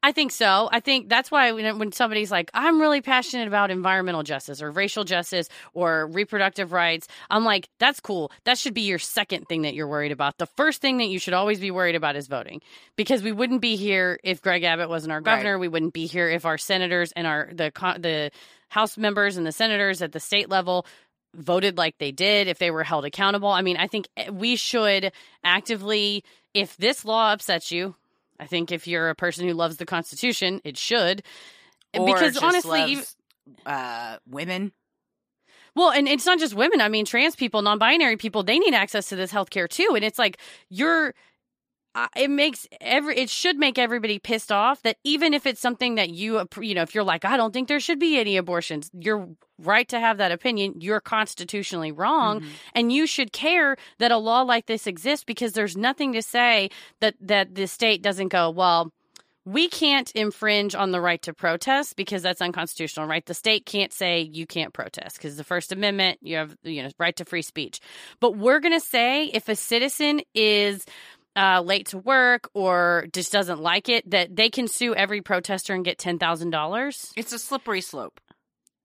[0.01, 0.69] I think so.
[0.71, 4.71] I think that's why when, when somebody's like, I'm really passionate about environmental justice or
[4.71, 8.31] racial justice or reproductive rights, I'm like, that's cool.
[8.45, 10.37] That should be your second thing that you're worried about.
[10.37, 12.61] The first thing that you should always be worried about is voting
[12.95, 15.59] because we wouldn't be here if Greg Abbott wasn't our governor.
[15.59, 18.31] We wouldn't be here if our senators and our the the
[18.69, 20.85] House members and the senators at the state level
[21.35, 23.49] voted like they did if they were held accountable.
[23.49, 25.11] I mean, I think eh, we should
[25.43, 27.95] actively if this law upsets you,
[28.39, 31.23] I think if you're a person who loves the Constitution, it should.
[31.93, 33.05] Or because honestly, loves, even,
[33.65, 34.71] uh women.
[35.75, 36.81] well, and it's not just women.
[36.81, 39.93] I mean, trans people, non-binary people, they need access to this healthcare too.
[39.95, 41.13] And it's like you're.
[42.15, 43.17] It makes every.
[43.17, 46.81] It should make everybody pissed off that even if it's something that you, you know,
[46.81, 50.17] if you're like, I don't think there should be any abortions, you're right to have
[50.17, 50.75] that opinion.
[50.79, 52.47] You're constitutionally wrong, Mhm.
[52.75, 56.69] and you should care that a law like this exists because there's nothing to say
[57.01, 58.91] that that the state doesn't go well
[59.45, 63.91] we can't infringe on the right to protest because that's unconstitutional right the state can't
[63.93, 67.41] say you can't protest because the first amendment you have you know right to free
[67.41, 67.79] speech
[68.19, 70.85] but we're going to say if a citizen is
[71.39, 75.73] uh, late to work or just doesn't like it, that they can sue every protester
[75.73, 77.11] and get $10,000.
[77.15, 78.19] It's a slippery slope.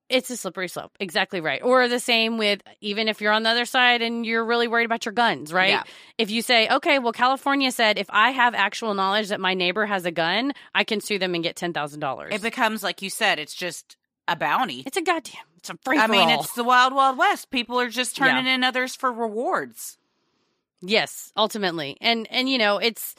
[0.09, 0.93] It's a slippery slope.
[1.01, 1.63] Exactly right.
[1.63, 4.85] Or the same with even if you're on the other side and you're really worried
[4.85, 5.71] about your guns, right?
[5.71, 5.83] Yeah.
[6.19, 9.87] If you say, okay, well, California said if I have actual knowledge that my neighbor
[9.87, 12.33] has a gun, I can sue them and get $10,000.
[12.33, 13.97] It becomes, like you said, it's just
[14.29, 14.85] a bounty.
[14.87, 17.51] It's a goddamn, it's a free I mean, it's the wild, wild west.
[17.51, 19.97] People are just turning in others for rewards.
[20.85, 21.97] Yes, ultimately.
[22.01, 23.15] And and you know, it's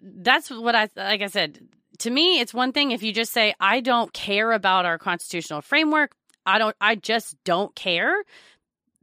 [0.00, 1.60] that's what I like I said,
[1.98, 5.60] to me it's one thing if you just say I don't care about our constitutional
[5.62, 6.12] framework.
[6.46, 8.14] I don't I just don't care.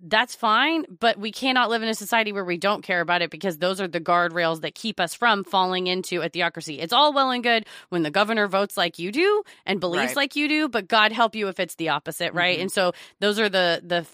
[0.02, 3.30] That's fine, but we cannot live in a society where we don't care about it
[3.30, 6.80] because those are the guardrails that keep us from falling into a theocracy.
[6.80, 10.16] It's all well and good when the governor votes like you do and believes Right.
[10.16, 12.58] like you do, but God help you if it's the opposite, right?
[12.58, 12.62] Mhm.
[12.62, 14.06] And so those are the the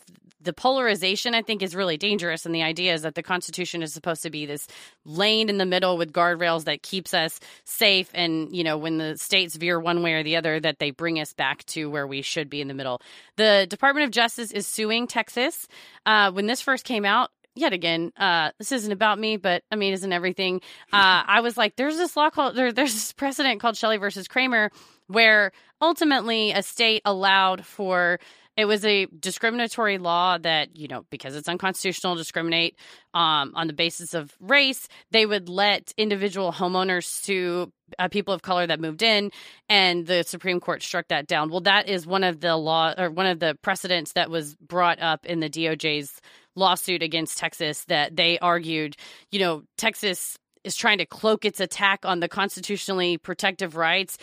[0.45, 3.93] the polarization I think is really dangerous and the idea is that the constitution is
[3.93, 4.67] supposed to be this
[5.03, 9.17] lane in the middle with guardrails that keeps us safe and you know when the
[9.17, 12.21] states veer one way or the other that they bring us back to where we
[12.21, 13.01] should be in the middle.
[13.35, 15.67] The Department of Justice is suing Texas.
[16.05, 19.75] Uh, when this first came out, yet again, uh, this isn't about me, but I
[19.75, 20.61] mean, isn't everything?
[20.93, 24.27] Uh, I was like, there's this law called, there, there's this precedent called Shelley versus
[24.27, 24.69] Kraemer,
[25.07, 28.19] where ultimately a state allowed for,
[28.57, 32.77] it was a discriminatory law that, you know, because it's unconstitutional to discriminate
[33.13, 38.41] um, on the basis of race, they would let individual homeowners sue uh, people of
[38.41, 39.31] color that moved in,
[39.69, 41.49] and the Supreme Court struck that down.
[41.49, 44.99] Well, that is one of the law or one of the precedents that was brought
[45.01, 46.21] up in the DOJ's
[46.55, 48.95] lawsuit against Texas that they argued,
[49.31, 54.17] you know, Texas is trying to cloak its attack on the constitutionally protective rights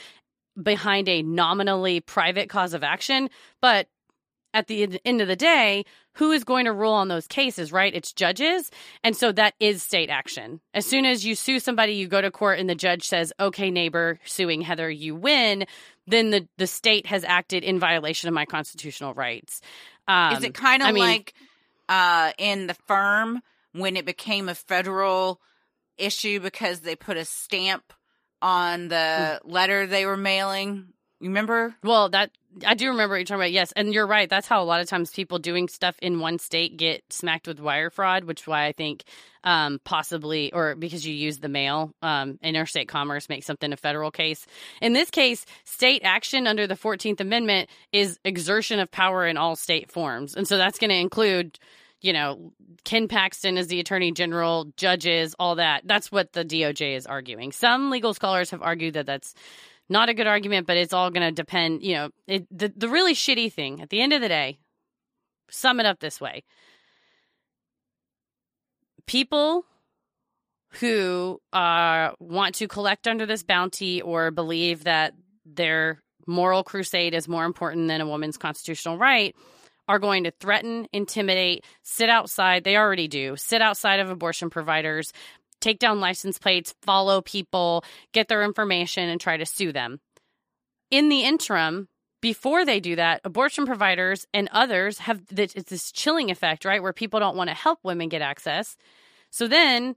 [0.60, 3.28] behind a nominally private cause of action,
[3.60, 3.86] but
[4.54, 5.84] at the end of the day,
[6.14, 7.94] who is going to rule on those cases, right?
[7.94, 8.70] It's judges.
[9.02, 10.60] And so that is state action.
[10.74, 13.70] As soon as you sue somebody, you go to court and the judge says, okay,
[13.70, 15.64] neighbor, suing Heather, you win,
[16.06, 19.60] then the, the state has acted in violation of my constitutional rights.
[20.06, 21.34] Um, Is it kind of I mean- like
[21.88, 23.40] uh, in the firm
[23.72, 25.40] when it became a federal
[25.96, 27.92] issue because they put a stamp
[28.42, 29.50] on the Hmm.
[29.50, 30.91] letter they were mailing?
[31.22, 31.74] Remember?
[31.82, 32.30] Well, that
[32.66, 33.52] I do remember what you're talking about.
[33.52, 34.28] Yes, and you're right.
[34.28, 37.60] That's how a lot of times people doing stuff in one state get smacked with
[37.60, 39.04] wire fraud, which is why I think
[39.44, 44.10] um, possibly or because you use the mail, um, interstate commerce makes something a federal
[44.10, 44.46] case.
[44.80, 49.56] In this case, state action under the Fourteenth Amendment is exertion of power in all
[49.56, 51.58] state forms, and so that's going to include.
[52.04, 52.50] You know,
[52.82, 55.82] Ken Paxton is the attorney general, judges, all that.
[55.84, 57.52] That's what the DOJ is arguing.
[57.52, 59.36] Some legal scholars have argued that that's
[59.88, 61.82] not a good argument, but it's all going to depend.
[61.82, 64.58] You know, it, the the really shitty thing at the end of the day.
[65.50, 66.44] Sum it up this way:
[69.06, 69.64] people
[70.80, 75.12] who uh, want to collect under this bounty or believe that
[75.44, 79.34] their moral crusade is more important than a woman's constitutional right
[79.88, 82.64] are going to threaten, intimidate, sit outside.
[82.64, 83.36] They already do.
[83.36, 85.12] Sit outside of abortion providers,
[85.62, 90.00] take down license plates, follow people, get their information, and try to sue them.
[90.90, 91.88] In the interim,
[92.20, 96.82] before they do that, abortion providers and others have this, it's this chilling effect, right?
[96.82, 98.76] Where people don't want to help women get access.
[99.30, 99.96] So then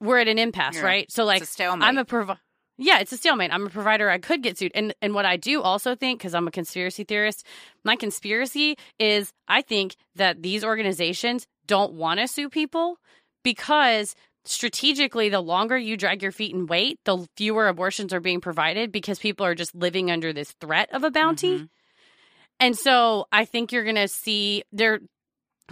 [0.00, 0.82] we're at an impasse, Yeah.
[0.82, 1.12] right?
[1.12, 1.86] So like it's a stalemate.
[1.86, 2.40] I'm a provider.
[2.78, 3.52] Yeah, it's a stalemate.
[3.54, 4.10] I'm a provider.
[4.10, 4.72] I could get sued.
[4.74, 7.46] And and what I do also think, because I'm a conspiracy theorist,
[7.84, 12.98] my conspiracy is I think that these organizations don't want to sue people
[13.42, 14.14] because
[14.46, 18.92] strategically, the longer you drag your feet and wait, the fewer abortions are being provided
[18.92, 21.58] because people are just living under this threat of a bounty.
[21.58, 21.68] Mhm.
[22.60, 25.00] And so I think you're going to see there.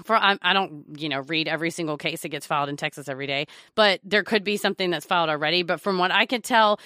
[0.04, 3.08] For I, I don't you know read every single case that gets filed in Texas
[3.08, 5.62] every day, but there could be something that's filed already.
[5.62, 6.80] But from what I could tell,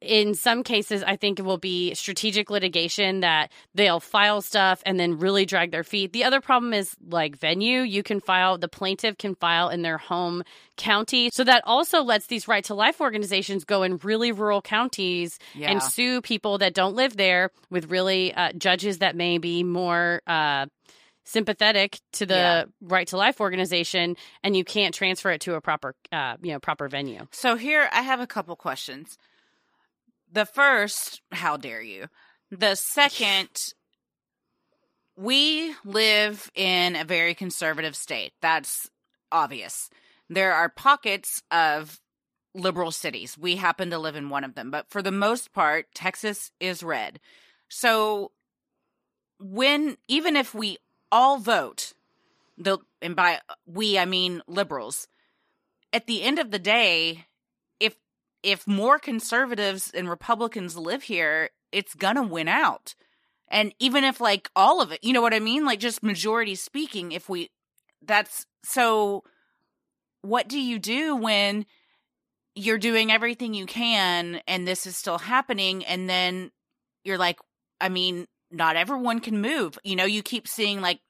[0.00, 5.00] in some cases, I think it will be strategic litigation that they'll file stuff and
[5.00, 6.12] then really drag their feet.
[6.12, 7.80] The other problem is like venue.
[7.80, 10.44] You can file, the plaintiff can file in their home
[10.76, 11.30] county.
[11.32, 15.70] So that also lets these right to life organizations go in really rural counties Yeah.
[15.72, 20.20] and sue people that don't live there with really uh, judges that may be more
[20.26, 20.66] uh,
[21.24, 22.64] sympathetic to the Yeah.
[22.80, 26.60] right to life organization, and you can't transfer it to a proper, uh, you know,
[26.60, 27.26] proper venue.
[27.32, 29.18] So here I have a couple questions.
[30.30, 32.06] The first, how dare you?
[32.50, 33.48] The second,
[35.16, 38.32] we live in a very conservative state.
[38.40, 38.90] That's
[39.32, 39.88] obvious.
[40.28, 42.00] There are pockets of
[42.54, 43.36] liberal cities.
[43.38, 46.82] We happen to live in one of them, but for the most part, Texas is
[46.82, 47.20] red.
[47.68, 48.32] So
[49.38, 50.78] when even if we
[51.12, 51.92] all vote,
[52.58, 55.08] the and by we I mean liberals,
[55.92, 57.26] at the end of the day,
[58.46, 62.94] if more conservatives and Republicans live here, it's gonna win out.
[63.48, 65.64] And even if like all of it, you know what I mean?
[65.64, 67.50] Like just majority speaking, if we
[68.02, 69.24] that's so
[70.22, 71.66] what do you do when
[72.54, 76.52] you're doing everything you can and this is still happening and then
[77.04, 77.38] you're like
[77.80, 79.76] I mean, not everyone can move.
[79.82, 81.00] You know, you keep seeing like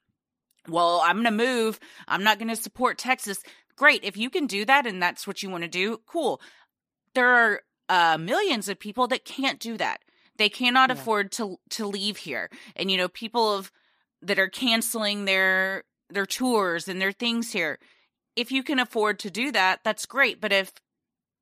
[0.67, 1.79] well, I'm going to move.
[2.07, 3.39] I'm not going to support Texas.
[3.77, 4.03] Great.
[4.03, 6.41] If you can do that and that's what you want to do, cool.
[7.17, 10.01] There are uh, millions of people that can't do that.
[10.37, 10.93] They cannot yeah.
[10.93, 12.51] afford to to leave here.
[12.75, 13.71] And you know, people of
[14.21, 17.79] that are canceling their their tours and their things here.
[18.35, 20.39] If you can afford to do that, that's great.
[20.39, 20.71] But if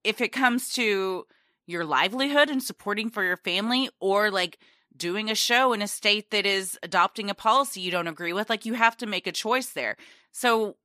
[0.06, 1.26] if it comes to
[1.68, 4.58] your livelihood and supporting for your family or like
[4.96, 8.50] doing a show in a state that is adopting a policy you don't agree with,
[8.50, 9.98] like you have to make a choice there.
[10.32, 10.78] So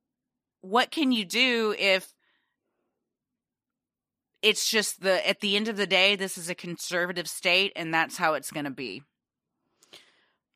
[0.59, 2.13] what can you do if
[4.41, 7.93] it's just the at the end of the day this is a conservative state and
[7.93, 9.03] that's how it's going to be.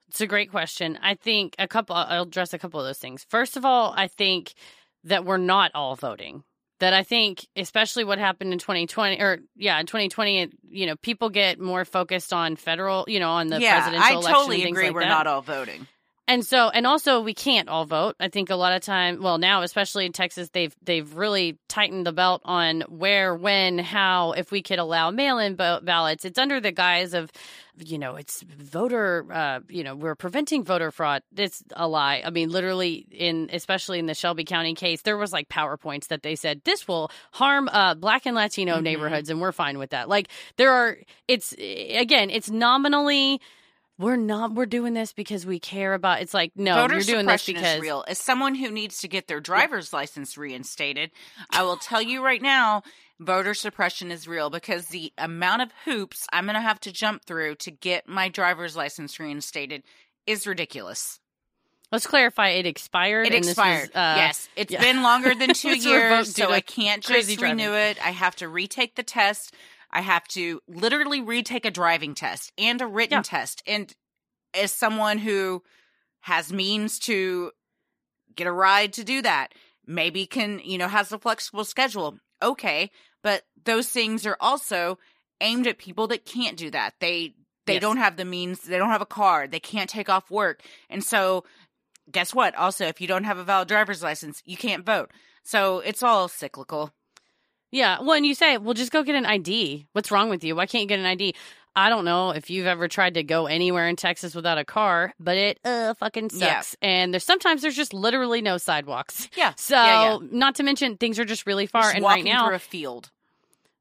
[0.07, 0.97] It's a great question.
[1.01, 3.25] I think a couple i'll address a couple of those things.
[3.29, 4.53] First of all i think
[5.03, 6.43] that we're not all voting.
[6.79, 11.29] That i think especially what happened in 2020 or yeah in 2020 you know people
[11.29, 14.87] get more focused on federal you know on the yeah, presidential election i totally agree
[14.87, 15.07] like we're that.
[15.07, 15.87] not all voting
[16.27, 18.15] and so and also we can't all vote.
[18.19, 22.05] I think a lot of time well now especially in texas they've they've really tightened
[22.05, 26.25] the belt on where when how if we could allow mail-in ballots.
[26.25, 27.31] It's under the guise of
[27.77, 31.21] you know it's voter uh, you know we're preventing voter fraud.
[31.35, 32.23] It's a lie.
[32.25, 36.23] I mean literally in especially in the shelby county case there was like powerpoints that
[36.23, 38.83] they said this will harm uh, black and latino mm-hmm.
[38.83, 40.09] neighborhoods and we're fine with that.
[40.09, 40.97] Like there are
[41.27, 43.41] it's again it's nominally
[43.97, 47.25] we're not we're doing this because we care about it's like no Voter you're doing
[47.25, 51.11] this because is real as someone who needs to get their driver's license reinstated
[51.51, 52.83] i will tell you right now
[53.19, 57.23] voter suppression is real because the amount of hoops i'm going to have to jump
[57.25, 59.83] through to get my driver's license reinstated
[60.27, 61.19] is ridiculous
[61.91, 62.49] Let's clarify.
[62.49, 63.27] It expired.
[63.27, 63.89] It expired.
[63.89, 64.81] Was, uh, yes, it's yeah.
[64.81, 68.03] been longer than two years, so I can't just renew it.
[68.03, 69.53] I have to retake the test.
[69.95, 73.21] I have to literally retake a driving test and a written yeah.
[73.21, 73.63] test.
[73.65, 73.93] And
[74.53, 75.63] as someone who
[76.19, 77.51] has means to
[78.35, 79.53] get a ride to do that,
[79.87, 82.17] maybe can, you know, has a flexible schedule.
[82.43, 82.91] Okay.
[83.23, 84.99] But those things are also
[85.39, 86.95] aimed at people that can't do that.
[86.99, 87.35] They,
[87.65, 87.81] they yes.
[87.81, 88.59] don't have the means.
[88.61, 89.47] They don't have a car.
[89.47, 90.61] They can't take off work.
[90.89, 91.45] And so
[92.11, 92.53] guess what?
[92.55, 95.11] Also, if you don't have a valid driver's license, you can't vote.
[95.43, 96.91] So it's all cyclical.
[97.75, 97.99] Yeah.
[97.99, 99.85] Well, and you say, well, just go get an ID.
[99.91, 100.55] What's wrong with you?
[100.55, 101.35] Why can't you get an ID?
[101.75, 105.13] I don't know if you've ever tried to go anywhere in Texas without a car,
[105.19, 106.77] but it uh fucking sucks.
[106.81, 106.87] Yeah.
[106.87, 109.27] And there's sometimes there's just literally no sidewalks.
[109.35, 109.51] Yeah.
[109.57, 110.17] So yeah, yeah.
[110.31, 111.81] not to mention things are just really far.
[111.81, 113.11] Just and right now through a field.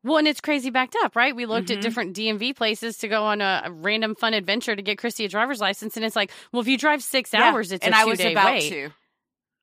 [0.02, 1.34] Well, and it's crazy backed up, right?
[1.34, 1.78] We looked mm-hmm.
[1.78, 5.24] at different DMV places to go on a, a, random fun adventure to get Christy
[5.24, 7.98] a driver's license, and it's like, well, if you drive six hours, it's and a
[7.98, 8.68] I was about wait.
[8.68, 8.90] to.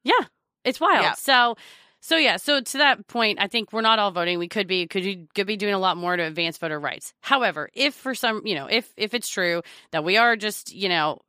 [0.04, 0.26] Yeah,
[0.64, 1.18] it's wild.
[1.18, 1.58] So
[2.02, 4.40] so yeah, so to that point, I think we're not all voting.
[4.40, 7.14] We could be could be, could be doing a lot more to advance voter rights.
[7.22, 10.90] However, if for some, you know, if if it's true that we are just, you
[10.90, 11.20] know,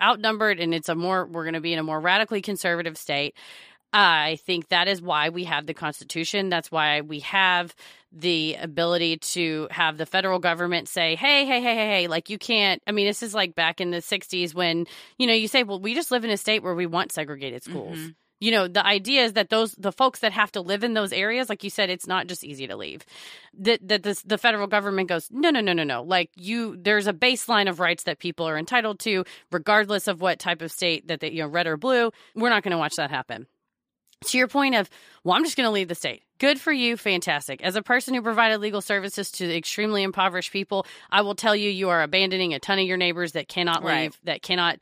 [0.00, 3.34] outnumbered and it's a more we're going to be in a more radically conservative state,
[3.92, 6.48] I think that is why we have the Constitution.
[6.48, 7.74] That's why we have
[8.10, 12.38] the ability to have the federal government say, hey, hey, hey, hey, hey, like you
[12.38, 12.80] can't.
[12.86, 14.86] I mean, this is like back in the 60s when,
[15.18, 17.62] you know, you say, well, we just live in a state where we want segregated
[17.62, 17.98] schools.
[17.98, 18.10] Mm-hmm
[18.44, 21.14] you know the idea is that those the folks that have to live in those
[21.14, 23.06] areas like you said it's not just easy to leave.
[23.58, 26.02] That that this, the federal government goes no no no no no.
[26.02, 30.38] Like you there's a baseline of rights that people are entitled to regardless of what
[30.38, 32.10] type of state that they you know red or blue.
[32.34, 33.46] We're not going to watch that happen.
[34.26, 34.90] To your point of,
[35.22, 36.23] well, I'm just going to leave the state.
[36.38, 36.96] Good for you.
[36.96, 37.62] Fantastic.
[37.62, 41.70] As a person who provided legal services to extremely impoverished people, I will tell you,
[41.70, 44.02] you are abandoning a ton of your neighbors that cannot right.
[44.02, 44.78] leave, that cannot,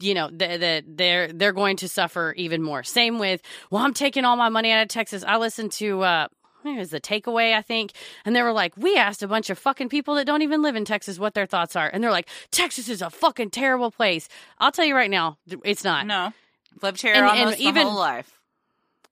[0.00, 2.82] you know, that th- they're, they're going to suffer even more.
[2.82, 5.22] Same with, well, I'm taking all my money out of Texas.
[5.26, 6.28] I listened to, uh,
[6.64, 7.92] it was the takeaway, I think.
[8.24, 10.74] And they were like, we asked a bunch of fucking people that don't even live
[10.74, 11.88] in Texas what their thoughts are.
[11.88, 14.28] And they're like, Texas is a fucking terrible place.
[14.58, 16.06] I'll tell you right now, it's not.
[16.06, 16.32] No.
[16.82, 18.37] Lived here and, almost and even, my whole life.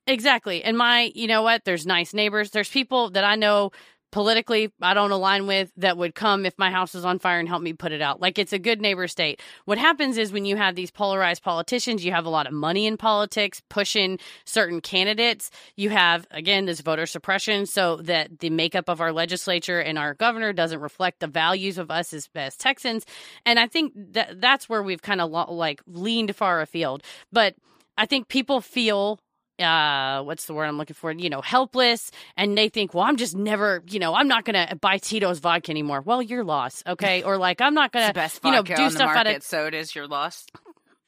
[0.06, 0.62] Exactly.
[0.62, 1.64] And my, you know what?
[1.64, 2.50] There's nice neighbors.
[2.50, 3.72] There's people that I know
[4.12, 7.48] politically I don't align with that would come if my house was on fire and
[7.48, 8.20] help me put it out.
[8.20, 9.42] Like it's a good neighbor state.
[9.64, 12.86] What happens is when you have these polarized politicians, you have a lot of money
[12.86, 15.50] in politics pushing certain candidates.
[15.76, 20.14] You have again this voter suppression so that the makeup of our legislature and our
[20.14, 23.04] governor doesn't reflect the values of us as, as Texans.
[23.44, 27.02] And I think that that's where we've kind of lo- like leaned far afield.
[27.32, 27.56] But
[27.98, 29.18] I think people feel
[29.58, 31.10] uh what's the word i'm looking for?
[31.12, 34.76] You know helpless and they think well i'm just never you know i'm not gonna
[34.80, 36.02] buy tito's vodka anymore.
[36.02, 37.22] Well you're lost okay?
[37.22, 39.66] Or like i'm not gonna best you know do stuff the out market, of so
[39.66, 40.46] it is your loss.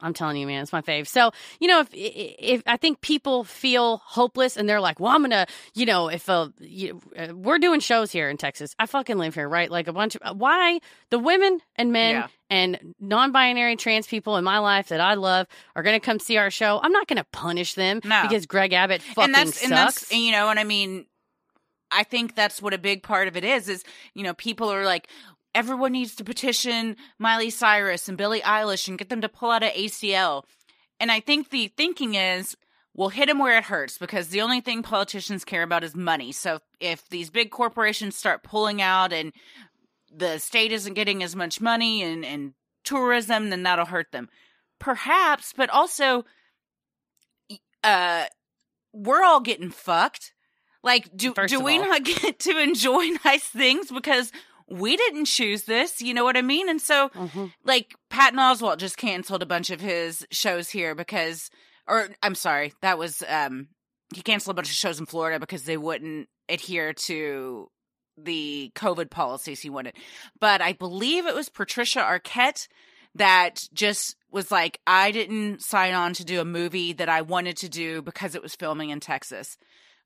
[0.01, 1.09] I'm telling you, man, it's my fave.
[1.09, 5.23] So, you know, if if I think people feel hopeless and they're like, well, I'm
[5.23, 9.19] gonna, you know, if uh, you, uh, we're doing shows here in Texas, I fucking
[9.19, 9.69] live here, right?
[9.71, 10.79] Like a bunch of why
[11.11, 12.27] the women and men Yeah.
[12.49, 16.51] and non-binary trans people in my life that I love are gonna come see our
[16.51, 16.79] show.
[16.83, 18.23] I'm not gonna punish them No.
[18.23, 19.63] because Greg Abbott fucking and that's sucks.
[19.65, 21.07] and that's you know and i mean
[21.91, 23.83] i think that's what a big part of it is is
[24.15, 25.09] you know people are like
[25.55, 29.63] everyone needs to petition miley cyrus and billie eilish and get them to pull out
[29.63, 30.45] of acl
[31.01, 32.57] and i think the thinking is
[32.95, 36.33] we'll hit them where it hurts because the only thing politicians care about is money
[36.33, 39.33] so if these big corporations start pulling out and
[40.15, 44.29] the state isn't getting as much money and, and tourism then that'll hurt them
[44.79, 46.25] perhaps but also
[47.85, 48.25] uh
[48.93, 50.33] we're all getting fucked.
[50.83, 51.87] Like, do First do we all.
[51.87, 54.33] not get to enjoy nice things because
[54.71, 56.01] we didn't choose this?
[56.03, 56.69] You know what I mean?
[56.69, 57.53] And so, Mhm.
[57.65, 61.51] like, Patton Oswalt just canceled a bunch of his shows here because,
[61.87, 63.69] or I'm sorry, that was um
[64.15, 67.71] he canceled a bunch of shows in Florida because they wouldn't adhere to
[68.17, 69.95] the COVID policies he wanted.
[70.41, 72.69] But I believe it was Patricia Arquette
[73.15, 77.57] that just was like, I didn't sign on to do a movie that I wanted
[77.59, 79.57] to do because it was filming in Texas.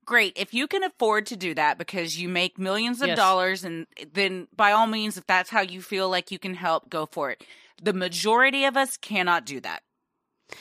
[0.05, 0.33] Great.
[0.37, 3.17] If you can afford to do that because you make millions of Yes.
[3.17, 6.91] dollars, and then by all means, if that's how you feel like you can help,
[6.91, 7.45] go for it.
[7.83, 9.83] The majority of us cannot do that.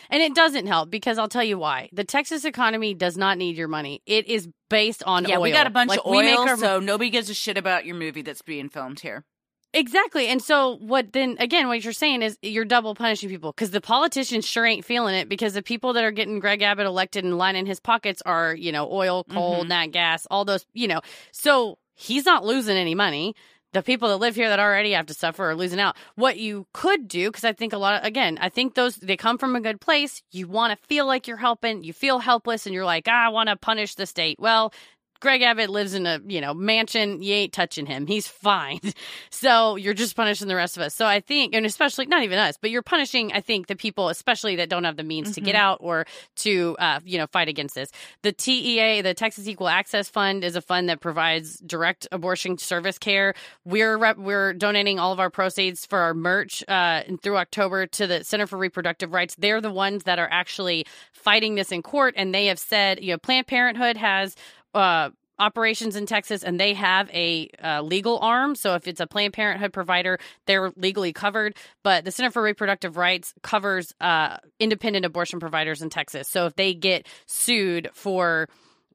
[0.09, 1.89] And it doesn't help because I'll tell you why.
[1.91, 4.01] The Texas economy does not need your money.
[4.05, 5.41] It is based on yeah, oil.
[5.41, 7.57] we got a bunch Like, of we make oil, our- so nobody gives a shit
[7.57, 9.25] about your movie that's being filmed here.
[9.73, 10.27] Exactly.
[10.27, 13.79] And so what then again what you're saying is you're double punishing people because the
[13.79, 17.37] politicians sure ain't feeling it because the people that are getting Greg Abbott elected and
[17.37, 19.69] lining his pockets are, you know, oil, coal, Mhm.
[19.69, 20.99] nat gas, all those, you know.
[21.31, 23.33] So he's not losing any money.
[23.71, 25.95] The people that live here that already have to suffer are losing out.
[26.15, 29.15] What you could do, because I think a lot of, again, I think those, they
[29.15, 30.21] come from a good place.
[30.31, 31.81] You want to feel like you're helping.
[31.81, 34.37] You feel helpless and you're like, ah, I want to punish the state.
[34.41, 34.73] Well,
[35.21, 37.21] Greg Abbott lives in a, you know, mansion.
[37.21, 38.07] You ain't touching him.
[38.07, 38.79] He's fine.
[39.33, 40.93] So you're just punishing the rest of us.
[40.93, 44.09] So I think, and especially not even us, but you're punishing, I think, the people,
[44.09, 45.59] especially that don't have the means to get Mhm.
[45.59, 46.05] out or
[46.37, 47.89] to, uh, you know, fight against this.
[48.21, 52.99] The TEA, the Texas Equal Access Fund, is a fund that provides direct abortion service
[52.99, 53.33] care.
[53.65, 58.05] We're rep- we're donating all of our proceeds for our merch uh, through October to
[58.07, 59.35] the Center for Reproductive Rights.
[59.39, 63.11] They're the ones that are actually fighting this in court, and they have said, you
[63.13, 64.35] know, Planned Parenthood has.
[64.73, 65.09] Uh,
[65.41, 68.53] operations in Texas and they have a uh, legal arm.
[68.55, 71.55] So if it's a Planned Parenthood provider, they're legally covered.
[71.83, 76.29] But the Center for Reproductive Rights covers uh, independent abortion providers in Texas.
[76.29, 78.47] So if they get sued for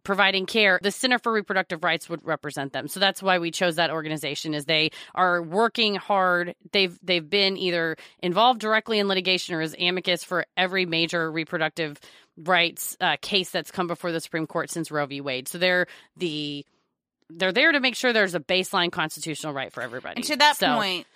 [0.07, 2.87] providing care the center for reproductive rights would represent them.
[2.87, 6.55] So that's why we chose that organization is they are working hard.
[6.71, 11.99] They've they've been either involved directly in litigation or as amicus for every major reproductive
[12.37, 15.21] rights uh, case that's come before the supreme court since roe v.
[15.21, 15.49] Wade.
[15.49, 16.65] So they're the
[17.29, 20.17] they're there to make sure there's a baseline constitutional right for everybody.
[20.17, 21.07] And to that So- point,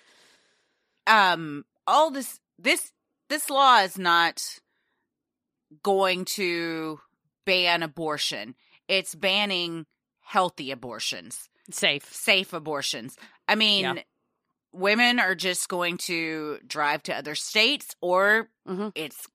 [1.07, 2.91] um, all this this
[3.29, 4.43] this law is not
[5.81, 6.99] going to
[7.45, 8.53] ban abortion.
[8.87, 9.85] It's banning
[10.21, 13.15] healthy abortions, safe safe abortions.
[13.47, 14.03] I mean, Yeah.
[14.71, 18.91] women are just going to drive to other states, or Mhm.
[18.95, 19.27] it's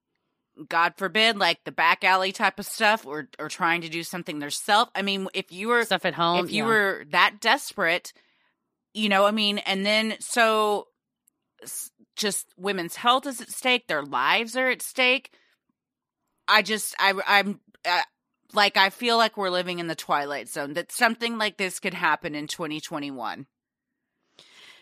[0.68, 4.38] God forbid, like the back alley type of stuff, or or trying to do something
[4.38, 4.90] themselves.
[4.94, 6.68] I mean, if you were stuff at home if you yeah.
[6.68, 8.12] were that desperate,
[8.94, 10.88] you know, I mean, and then so
[12.16, 15.30] just women's health is at stake, their lives are at stake.
[16.48, 18.02] I just, I, I'm, uh,
[18.52, 20.74] like, I feel like we're living in the twilight zone.
[20.74, 23.46] That something like this could happen in 2021.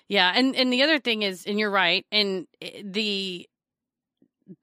[0.09, 3.49] Yeah, and and the other thing is, and you're right, and eh, the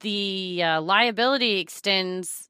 [0.01, 2.47] the uh, liability extends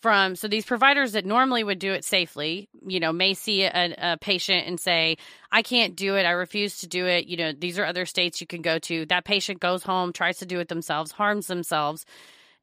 [0.00, 3.94] from so these providers that normally would do it safely, you know, may see a,
[3.98, 5.16] a patient and say,
[5.52, 6.24] "I can't do it.
[6.24, 9.04] I refuse to do it." You know, these are other states you can go to.
[9.06, 12.06] That patient goes home, tries to do it themselves, harms themselves,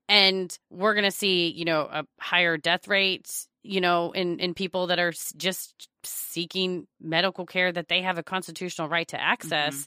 [0.09, 3.29] and we're going to see, you know, a higher death rate
[3.67, 8.23] you know, in in people that are just seeking medical care that they have a
[8.23, 9.85] constitutional right to access.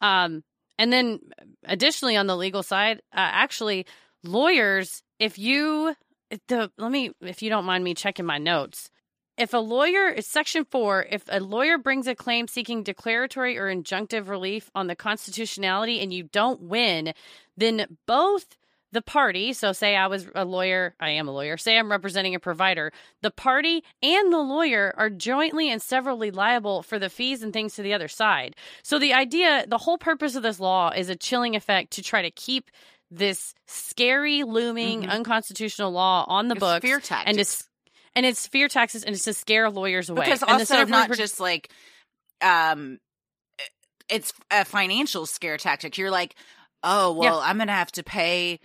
[0.00, 0.42] Um,
[0.78, 1.20] and then
[1.64, 3.86] additionally on the legal side, uh, actually
[4.24, 5.94] lawyers, if you
[6.48, 8.90] the let me if you don't mind me checking my notes.
[9.36, 13.72] If a lawyer is section 4, if a lawyer brings a claim seeking declaratory or
[13.72, 17.12] injunctive relief on the constitutionality and you don't win,
[17.56, 18.56] then both
[18.92, 22.34] the party, so say I was a lawyer, I am a lawyer, say I'm representing
[22.34, 22.90] a provider,
[23.22, 27.74] the party and the lawyer are jointly and severally liable for the fees and things
[27.74, 28.56] to the other side.
[28.82, 32.22] So the idea, the whole purpose of this law is a chilling effect to try
[32.22, 32.70] to keep
[33.10, 35.10] this scary, looming, Mhm.
[35.10, 36.82] unconstitutional law on the It's books.
[36.86, 37.38] fear And tactics.
[37.38, 37.64] it's
[38.14, 40.24] and it's fear taxes and it's to scare lawyers away.
[40.24, 41.70] because and also not just like
[42.40, 42.98] um
[44.08, 46.34] it's a financial scare tactic you're like
[46.82, 48.58] oh well i'm gonna have to pay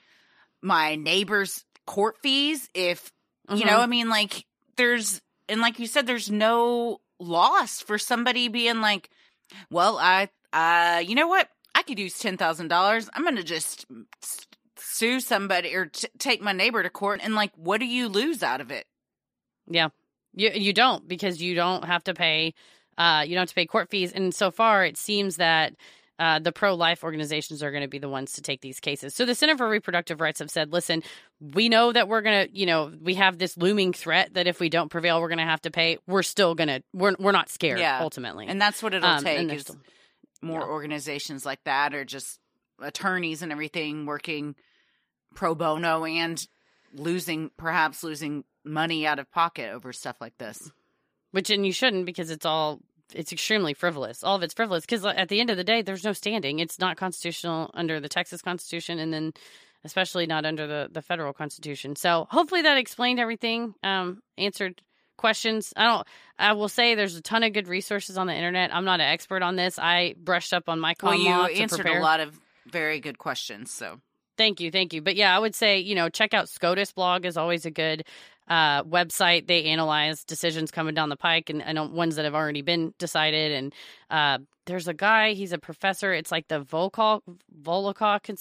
[0.64, 3.12] my neighbor's court fees if
[3.54, 3.84] you know Mhm.
[3.84, 4.46] i mean like
[4.78, 9.10] there's and like you said there's no loss for somebody being like
[9.70, 13.86] well i uh you know what i could use $10000 i'm gonna just
[14.78, 18.42] sue somebody or t- take my neighbor to court and like what do you lose
[18.44, 18.86] out of it
[19.68, 19.90] Yeah.
[20.34, 22.54] You you don't because you don't have to pay
[22.98, 25.74] uh you don't have to pay court fees and so far it seems that
[26.20, 29.16] uh, the pro life organizations are going to be the ones to take these cases.
[29.16, 31.02] So the Center for Reproductive Rights have said, listen,
[31.42, 34.60] we know that we're going to, you know, we have this looming threat that if
[34.60, 35.98] we don't prevail, we're going to have to pay.
[36.08, 38.00] We're still going to, we're, we're not scared Yeah.
[38.02, 38.46] ultimately.
[38.48, 39.78] and that's what it'll Um, take is still-
[40.42, 40.68] more yeah.
[40.68, 42.40] organizations like that or just
[42.82, 44.56] attorneys and everything working
[45.36, 46.46] pro bono and
[46.94, 50.70] losing perhaps losing money out of pocket over stuff like this
[51.32, 52.80] which and you shouldn't because it's all
[53.14, 56.04] it's extremely frivolous all of it's frivolous because at the end of the day there's
[56.04, 56.60] no standing.
[56.60, 59.34] It's not constitutional under the texas constitution and then
[59.84, 61.96] especially not under the the federal constitution.
[61.96, 64.82] So hopefully that explained everything um answered
[65.18, 65.74] questions.
[65.76, 66.08] I don't
[66.40, 68.74] i will say there's a ton of good resources on the internet.
[68.74, 69.78] I'm not an expert on this.
[69.78, 72.00] I brushed up on my well you law to answered prepare.
[72.00, 74.00] a lot of very good questions so.
[74.36, 75.02] Thank you, thank you.
[75.04, 78.04] But yeah, I would say you know check out SCOTUS blog is always a good
[78.48, 79.48] uh, website.
[79.48, 83.52] They analyze decisions coming down the pike and, and ones that have already been decided.
[83.52, 83.74] And
[84.10, 86.14] uh, there's a guy, he's a professor.
[86.14, 87.22] It's like the Volokh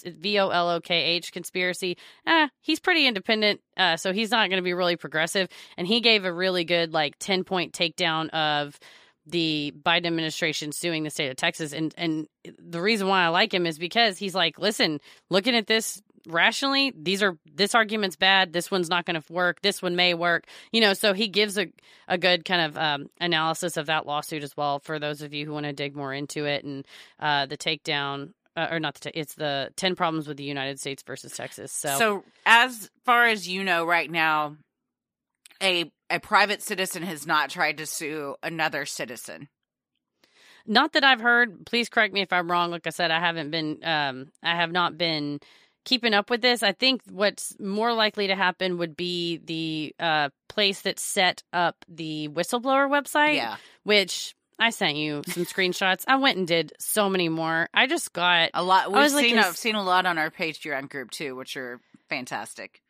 [0.04, 1.96] V O L O K H conspiracy.
[2.26, 5.48] Eh, he's pretty independent, uh, so he's not going to be really progressive.
[5.76, 8.78] And he gave a really good like ten point takedown of
[9.26, 11.72] the Biden administration suing the state of Texas.
[11.72, 12.28] And and
[12.58, 15.00] the reason why I like him is because he's like, listen,
[15.30, 18.52] looking at this rationally, these are this argument's bad.
[18.52, 19.60] This one's not going to work.
[19.62, 20.46] This one may work.
[20.72, 21.68] You know, so he gives a
[22.08, 25.46] a good kind of um, analysis of that lawsuit as well for those of you
[25.46, 26.86] who want to dig more into it and
[27.20, 28.32] uh, the takedown.
[28.54, 31.72] Uh, or not the ta- it's the 10 problems with the United States versus Texas.
[31.72, 34.58] So, so as far as you know right now
[35.62, 39.48] a a private citizen has not tried to sue another citizen
[40.66, 41.66] not that I've heard.
[41.66, 42.70] Please correct me if I'm wrong.
[42.70, 45.40] Like I said, I haven't been, um, I have not been
[45.84, 46.62] keeping up with this.
[46.62, 51.84] I think what's more likely to happen would be the uh, place that set up
[51.88, 56.04] the whistleblower website, yeah which I sent you some screenshots.
[56.06, 57.68] I went and did so many more.
[57.74, 60.18] I just got a lot we've was like, seen is- i've seen a lot on
[60.18, 62.80] our patreon group too which are fantastic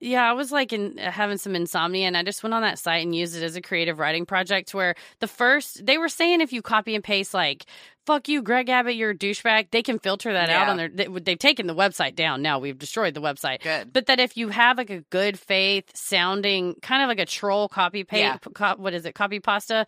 [0.00, 2.80] Yeah, I was like in uh, having some insomnia, and I just went on that
[2.80, 4.74] site and used it as a creative writing project.
[4.74, 7.66] Where the first they were saying if you copy and paste like
[8.06, 10.88] "fuck you, Greg Abbott, you're a douchebag," they can filter that out on their.
[10.88, 12.58] They, they've taken the website down now.
[12.58, 13.62] We've destroyed the website.
[13.62, 17.26] good But that if you have like a good faith sounding, kind of like a
[17.26, 18.36] troll copy paste, Yeah.
[18.54, 19.86] co- what is it, copy pasta,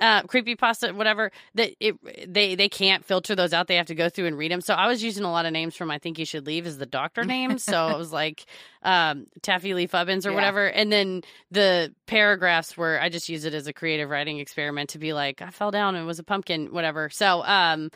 [0.00, 1.30] uh, creepy pasta, whatever.
[1.54, 1.96] That it
[2.32, 3.66] they they can't filter those out.
[3.66, 4.60] They have to go through and read them.
[4.60, 6.78] So I was using a lot of names from I think you should leave as
[6.78, 7.58] the doctor name.
[7.58, 8.44] so it was like
[8.82, 10.34] um, Taffy Lee Fubbins or Yeah.
[10.34, 10.66] whatever.
[10.66, 14.98] And then the paragraphs where I just use it as a creative writing experiment to
[14.98, 17.08] be like I fell down and it was a pumpkin, whatever.
[17.10, 17.90] So um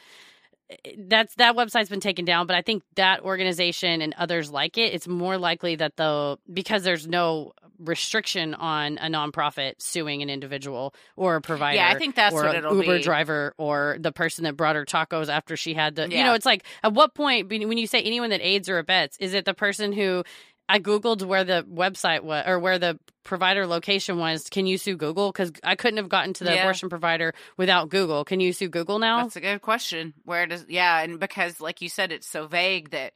[0.70, 4.78] Eh, that's that website's been taken down but i think that organization and others like
[4.78, 10.28] it it's more likely that the because there's no restriction on a nonprofit suing an
[10.28, 13.02] individual or a provider yeah i think that's or what it'll uber be.
[13.02, 16.46] driver or the person that brought her tacos after she had the you know it's
[16.46, 19.54] like at what point when you say anyone that aids or abets is it the
[19.54, 20.22] person who
[20.70, 24.48] I googled where the website was or where the provider location was.
[24.48, 25.30] Can you sue Google?
[25.32, 26.62] Because I couldn't have gotten to the Yeah.
[26.62, 28.24] abortion provider without Google.
[28.24, 29.22] Can you sue Google now?
[29.22, 30.14] That's a good question.
[30.24, 33.12] Where does yeah, and because like you said, it's so vague that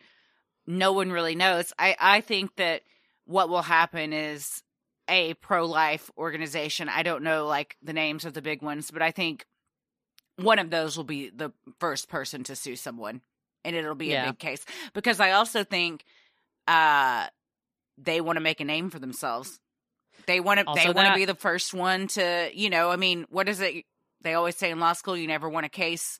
[0.66, 1.72] no one really knows.
[1.78, 2.82] I I think that
[3.26, 4.62] what will happen is
[5.08, 6.88] a pro life organization.
[6.88, 9.46] I don't know like the names of the big ones, but I think
[10.36, 13.20] one of those will be the first person to sue someone,
[13.64, 14.24] and it'll be Yeah.
[14.24, 14.64] a big case.
[14.92, 16.04] Because I also think
[16.66, 17.26] uh
[17.98, 19.60] they want to make a name for themselves.
[20.26, 20.66] They want to.
[20.66, 22.50] Also They want to be the first one to.
[22.52, 23.84] You know, I mean, what is it?
[24.22, 26.18] They always say in law school, you never want a case.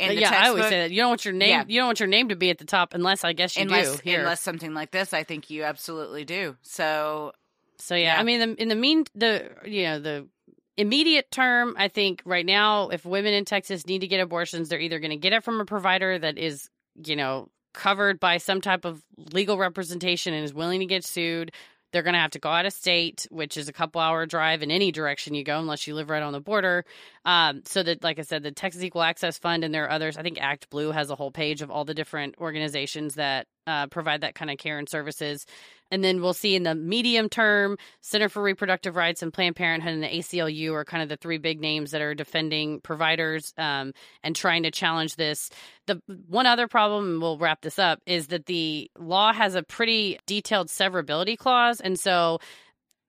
[0.00, 0.90] Uh, in the yeah, I always say that.
[0.90, 1.50] You don't want your name.
[1.50, 1.64] Yeah.
[1.66, 3.96] You don't want your name to be at the top, unless I guess you unless
[3.96, 4.20] do here.
[4.20, 6.56] unless something like this, I think you absolutely do.
[6.62, 7.32] So
[7.78, 8.20] so yeah, yeah.
[8.20, 10.28] I mean, the, in the mean, the you know the
[10.76, 14.80] immediate term, I think right now, if women in Texas need to get abortions, they're
[14.80, 16.68] either going to get it from a provider that is
[17.04, 19.02] you know covered by some type of
[19.32, 21.52] legal representation and is willing to get sued,
[21.92, 24.62] they're going to have to go out of state, which is a couple hour drive
[24.62, 26.84] in any direction you go, unless you live right on the border.
[27.24, 30.16] Um, so that, like I said, the Texas Equal Access Fund and there are others.
[30.16, 34.22] I think ActBlue has a whole page of all the different organizations that uh, provide
[34.22, 35.44] that kind of care and services.
[35.90, 39.92] And then we'll see in the medium term, Center for Reproductive Rights and Planned Parenthood
[39.92, 43.92] and the ACLU are kind of the three big names that are defending providers um,
[44.22, 45.50] and trying to challenge this.
[45.86, 49.62] The one other problem, and we'll wrap this up, is that the law has a
[49.62, 51.80] pretty detailed severability clause.
[51.80, 52.38] And so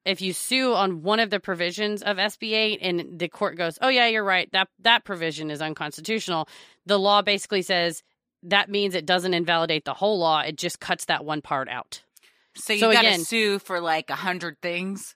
[0.05, 3.77] if you sue on one of the provisions of SB 8 and the court goes,
[3.81, 4.51] "Oh yeah, you're right.
[4.51, 6.47] That that provision is unconstitutional."
[6.85, 8.03] The law basically says
[8.43, 10.39] that means it doesn't invalidate the whole law.
[10.41, 12.01] It just cuts that one part out.
[12.55, 15.15] So you So got to sue for like a hundred things.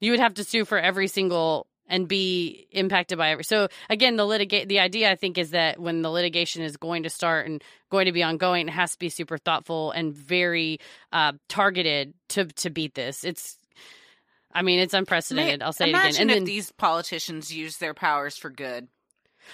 [0.00, 3.44] You would have to sue for every single and be impacted by every.
[3.44, 7.02] So again, the litigate the idea I think is that when the litigation is going
[7.02, 10.78] to start and going to be ongoing, it has to be super thoughtful and very
[11.12, 13.24] uh, targeted to to beat this.
[13.24, 13.58] It's,
[14.54, 15.62] I mean, it's unprecedented.
[15.62, 16.14] I'll say it again.
[16.18, 18.88] And if then, these politicians use their powers for good.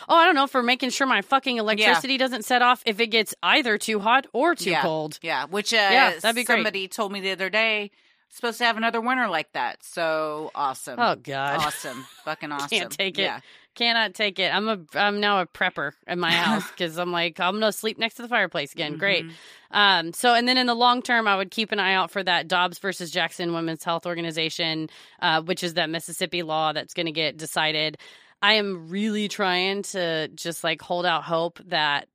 [0.09, 3.07] oh, I don't know for making sure my fucking electricity doesn't set off if it
[3.09, 4.82] gets either too hot or too Yeah.
[4.82, 5.18] cold.
[5.22, 6.57] Yeah, which uh, Yeah, that'd be great.
[6.57, 7.90] somebody told me the other day.
[8.30, 9.82] Supposed to have another winter like that.
[9.82, 10.99] So awesome.
[11.01, 11.61] Oh God.
[11.64, 12.05] awesome.
[12.26, 12.68] Fucking awesome.
[12.68, 13.22] Can't take it.
[13.22, 13.40] Yeah.
[13.75, 14.53] Cannot take it.
[14.53, 17.97] I'm a I'm now a prepper in my house because I'm like I'm gonna sleep
[17.99, 18.97] next to the fireplace again.
[18.97, 19.25] Great.
[19.27, 19.33] Mhm.
[19.71, 20.12] Um.
[20.12, 22.49] So and then in the long term, I would keep an eye out for that
[22.49, 24.89] Dobbs versus Jackson Women's Health Organization,
[25.23, 27.99] uh, which is that Mississippi law that's going to get decided.
[28.43, 32.09] I am really trying to just like hold out hope that.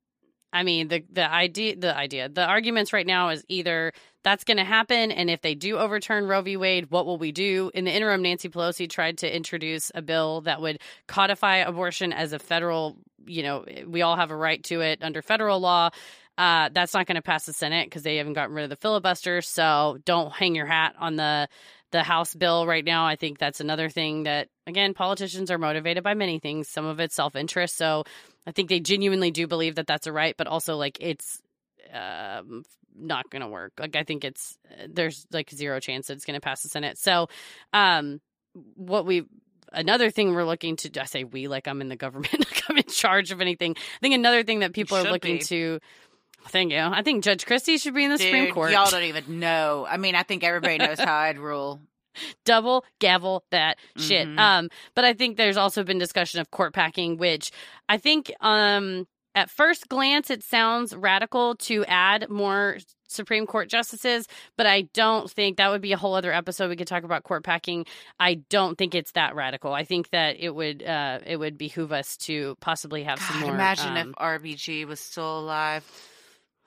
[0.54, 2.28] I mean the the idea the idea.
[2.28, 3.92] The arguments right now is either
[4.22, 6.56] that's going to happen and if they do overturn Roe v.
[6.56, 7.72] Wade what will we do?
[7.74, 12.32] In the interim Nancy Pelosi tried to introduce a bill that would codify abortion as
[12.32, 12.96] a federal
[13.26, 15.90] you know we all have a right to it under federal law.
[16.38, 18.76] Uh, that's not going to pass the Senate because they haven't gotten rid of the
[18.76, 21.48] filibuster so don't hang your hat on the
[21.90, 23.06] the House bill right now.
[23.06, 27.00] I think that's another thing that again politicians are motivated by many things some of
[27.00, 27.76] it's self-interest.
[27.76, 28.04] So
[28.46, 31.40] I think they genuinely do believe that that's a right, but also like it's
[31.92, 32.64] um,
[32.96, 33.72] not going to work.
[33.78, 36.98] Like I think it's there's like zero chance that it's going to pass the Senate.
[36.98, 37.28] So,
[37.72, 38.20] um,
[38.74, 39.24] what we
[39.72, 42.76] another thing we're looking to I say we like I'm in the government, like I'm
[42.76, 43.74] in charge of anything.
[43.76, 45.44] I think another thing that people are looking be.
[45.44, 45.80] to.
[46.48, 46.78] Thank you.
[46.78, 48.70] I think Judge Christie should be in the Supreme Court.
[48.70, 49.86] Y'all don't even know.
[49.88, 51.80] I mean, I think everybody knows how I'd rule.
[52.44, 54.28] Double gavel that shit.
[54.28, 54.38] Mhm.
[54.38, 57.50] Um, but I think there's also been discussion of court packing, which
[57.88, 59.06] I think um
[59.36, 65.30] at first glance it sounds radical to add more Supreme Court justices, but I don't
[65.30, 66.68] think that would be a whole other episode.
[66.68, 67.86] We could talk about court packing.
[68.18, 69.72] I don't think it's that radical.
[69.72, 73.46] I think that it would uh it would behoove us to possibly have some God,
[73.46, 73.54] more.
[73.54, 75.84] imagine um, if RBG was still alive.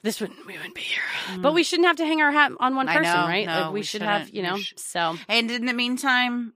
[0.08, 1.38] This wouldn't we wouldn't be here.
[1.42, 2.94] But we shouldn't have to hang our hat on one Mm.
[2.94, 3.28] Person, know.
[3.28, 3.46] right?
[3.46, 4.58] No, like we, we should have, you know.
[4.78, 6.54] so And in the meantime,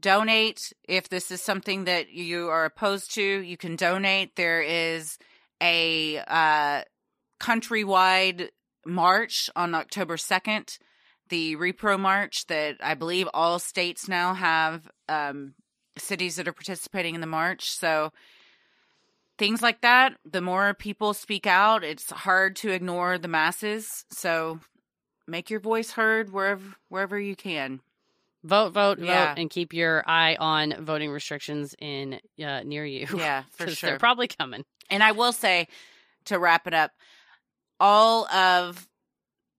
[0.00, 3.22] donate if this is something that you are opposed to.
[3.22, 4.36] You can donate.
[4.36, 5.18] There is
[5.60, 6.82] a uh,
[7.38, 8.48] countrywide
[8.86, 10.78] march on October 2nd,
[11.28, 15.52] the Repro March that I believe all states now have um,
[15.98, 17.70] cities that are participating in the march.
[17.70, 18.10] So
[19.38, 24.04] things like that, the more people speak out, it's hard to ignore the masses.
[24.10, 24.60] So
[25.26, 27.80] make your voice heard wherever wherever you can.
[28.44, 29.28] vote, vote, Yeah.
[29.34, 33.06] vote, and keep your eye on voting restrictions in uh, near you.
[33.16, 33.90] Yeah, for sure.
[33.90, 34.64] They're probably coming.
[34.90, 35.66] And I will say,
[36.26, 36.90] to wrap it up,
[37.80, 38.86] all of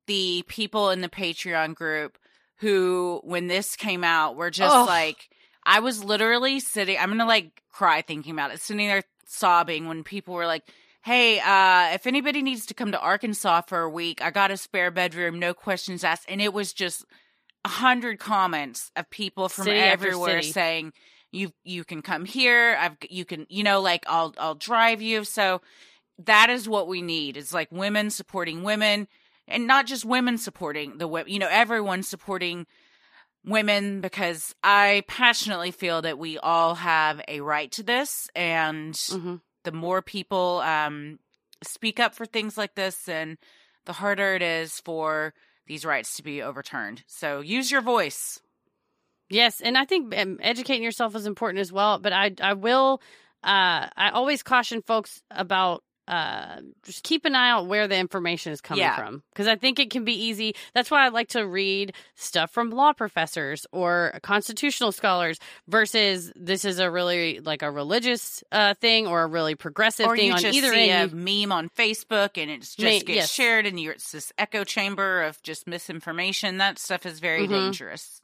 [0.08, 2.18] the people in the Patreon group
[2.60, 4.86] who, when this came out, were just Oh.
[4.86, 5.30] like,
[5.66, 9.88] I was literally sitting, I'm going to like cry thinking about it, sitting there sobbing
[9.88, 10.64] when people were like,
[11.04, 14.58] Hey, uh, if anybody needs to come to Arkansas for a week, I got a
[14.58, 16.26] spare bedroom, no questions asked.
[16.28, 17.06] And it was just
[17.64, 20.94] a hundred comments of people from City everywhere saying,
[21.36, 22.78] you you can come here.
[22.80, 25.24] I've you can you know like I'll I'll drive you.
[25.24, 25.62] So
[26.24, 27.38] that is what we need.
[27.38, 29.08] It's like women supporting women,
[29.48, 32.66] and not just women supporting the wo- you know everyone supporting
[33.46, 39.42] women because I passionately feel that we all have a right to this, and Mhm.
[39.64, 41.20] the more people um
[41.64, 43.38] speak up for things like this, and
[43.86, 45.34] the harder it is for
[45.68, 47.04] these rights to be overturned.
[47.08, 48.40] So use your voice.
[49.30, 51.98] Yes, and I think um, educating yourself is important as well.
[51.98, 53.02] But I, I will,
[53.44, 58.52] uh, I always caution folks about uh, just keep an eye out where the information
[58.54, 58.96] is coming Yeah.
[58.96, 60.56] from because I think it can be easy.
[60.74, 66.64] That's why I like to read stuff from law professors or constitutional scholars versus this
[66.66, 70.34] is a really like a religious uh, thing or a really progressive or thing you
[70.34, 71.12] on just either see end.
[71.12, 73.32] a meme on Facebook and it just May- gets yes.
[73.34, 76.58] shared and you're, it's this echo chamber of just misinformation.
[76.58, 77.50] That stuff is very Mhm.
[77.50, 78.22] dangerous.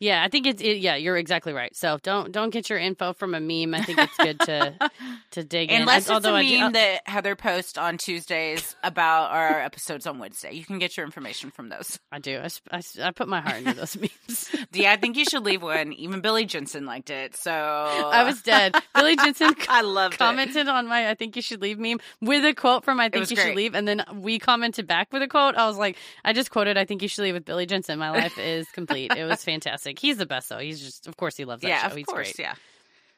[0.00, 1.74] Yeah, I think it's it, yeah, you're exactly right.
[1.74, 3.74] So don't don't get your info from a meme.
[3.74, 4.90] I think it's good to
[5.30, 5.82] to dig in.
[5.82, 9.60] Unless it's a although I meme do- uh, that Heather posts on Tuesdays about our
[9.60, 10.52] episodes on Wednesday.
[10.52, 11.98] You can get your information from those.
[12.10, 12.38] I do.
[12.38, 14.50] I, I, I put my heart into those memes.
[14.72, 15.92] Yeah, I think you should leave one.
[15.92, 17.36] Even Billy Jensen liked it.
[17.36, 18.74] So I was dead.
[18.94, 20.18] Billy Jensen I loved it.
[20.18, 23.30] commented on my I think you should leave meme with a quote from I think
[23.30, 23.46] you great.
[23.46, 25.54] should leave and then we commented back with a quote.
[25.54, 27.98] I was like, I just quoted I think you should leave with Billy Jensen.
[28.00, 29.12] My life is complete.
[29.16, 29.83] It was fantastic.
[29.98, 30.58] He's the best though.
[30.58, 31.88] He's just of course he loves that yeah, show.
[31.88, 32.46] of He's course, great.
[32.46, 32.54] yeah.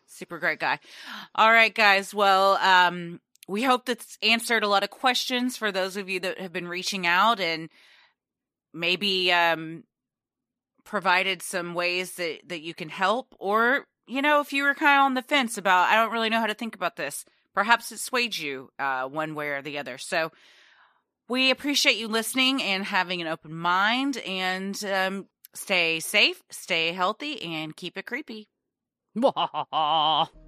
[0.06, 0.78] Super great guy.
[1.34, 2.14] All right, guys.
[2.14, 6.38] Well, um, we hope that's answered a lot of questions for those of you that
[6.40, 7.68] have been reaching out and
[8.72, 9.84] maybe um,
[10.84, 13.34] provided some ways that, that you can help.
[13.38, 16.30] Or, you know, if you were kind of on the fence about, I don't really
[16.30, 19.78] know how to think about this, perhaps it swayed you uh, one way or the
[19.78, 19.98] other.
[19.98, 20.30] So
[21.28, 25.26] we appreciate you listening and having an open mind and um,
[25.57, 28.48] stay safe, stay healthy, and keep it creepy.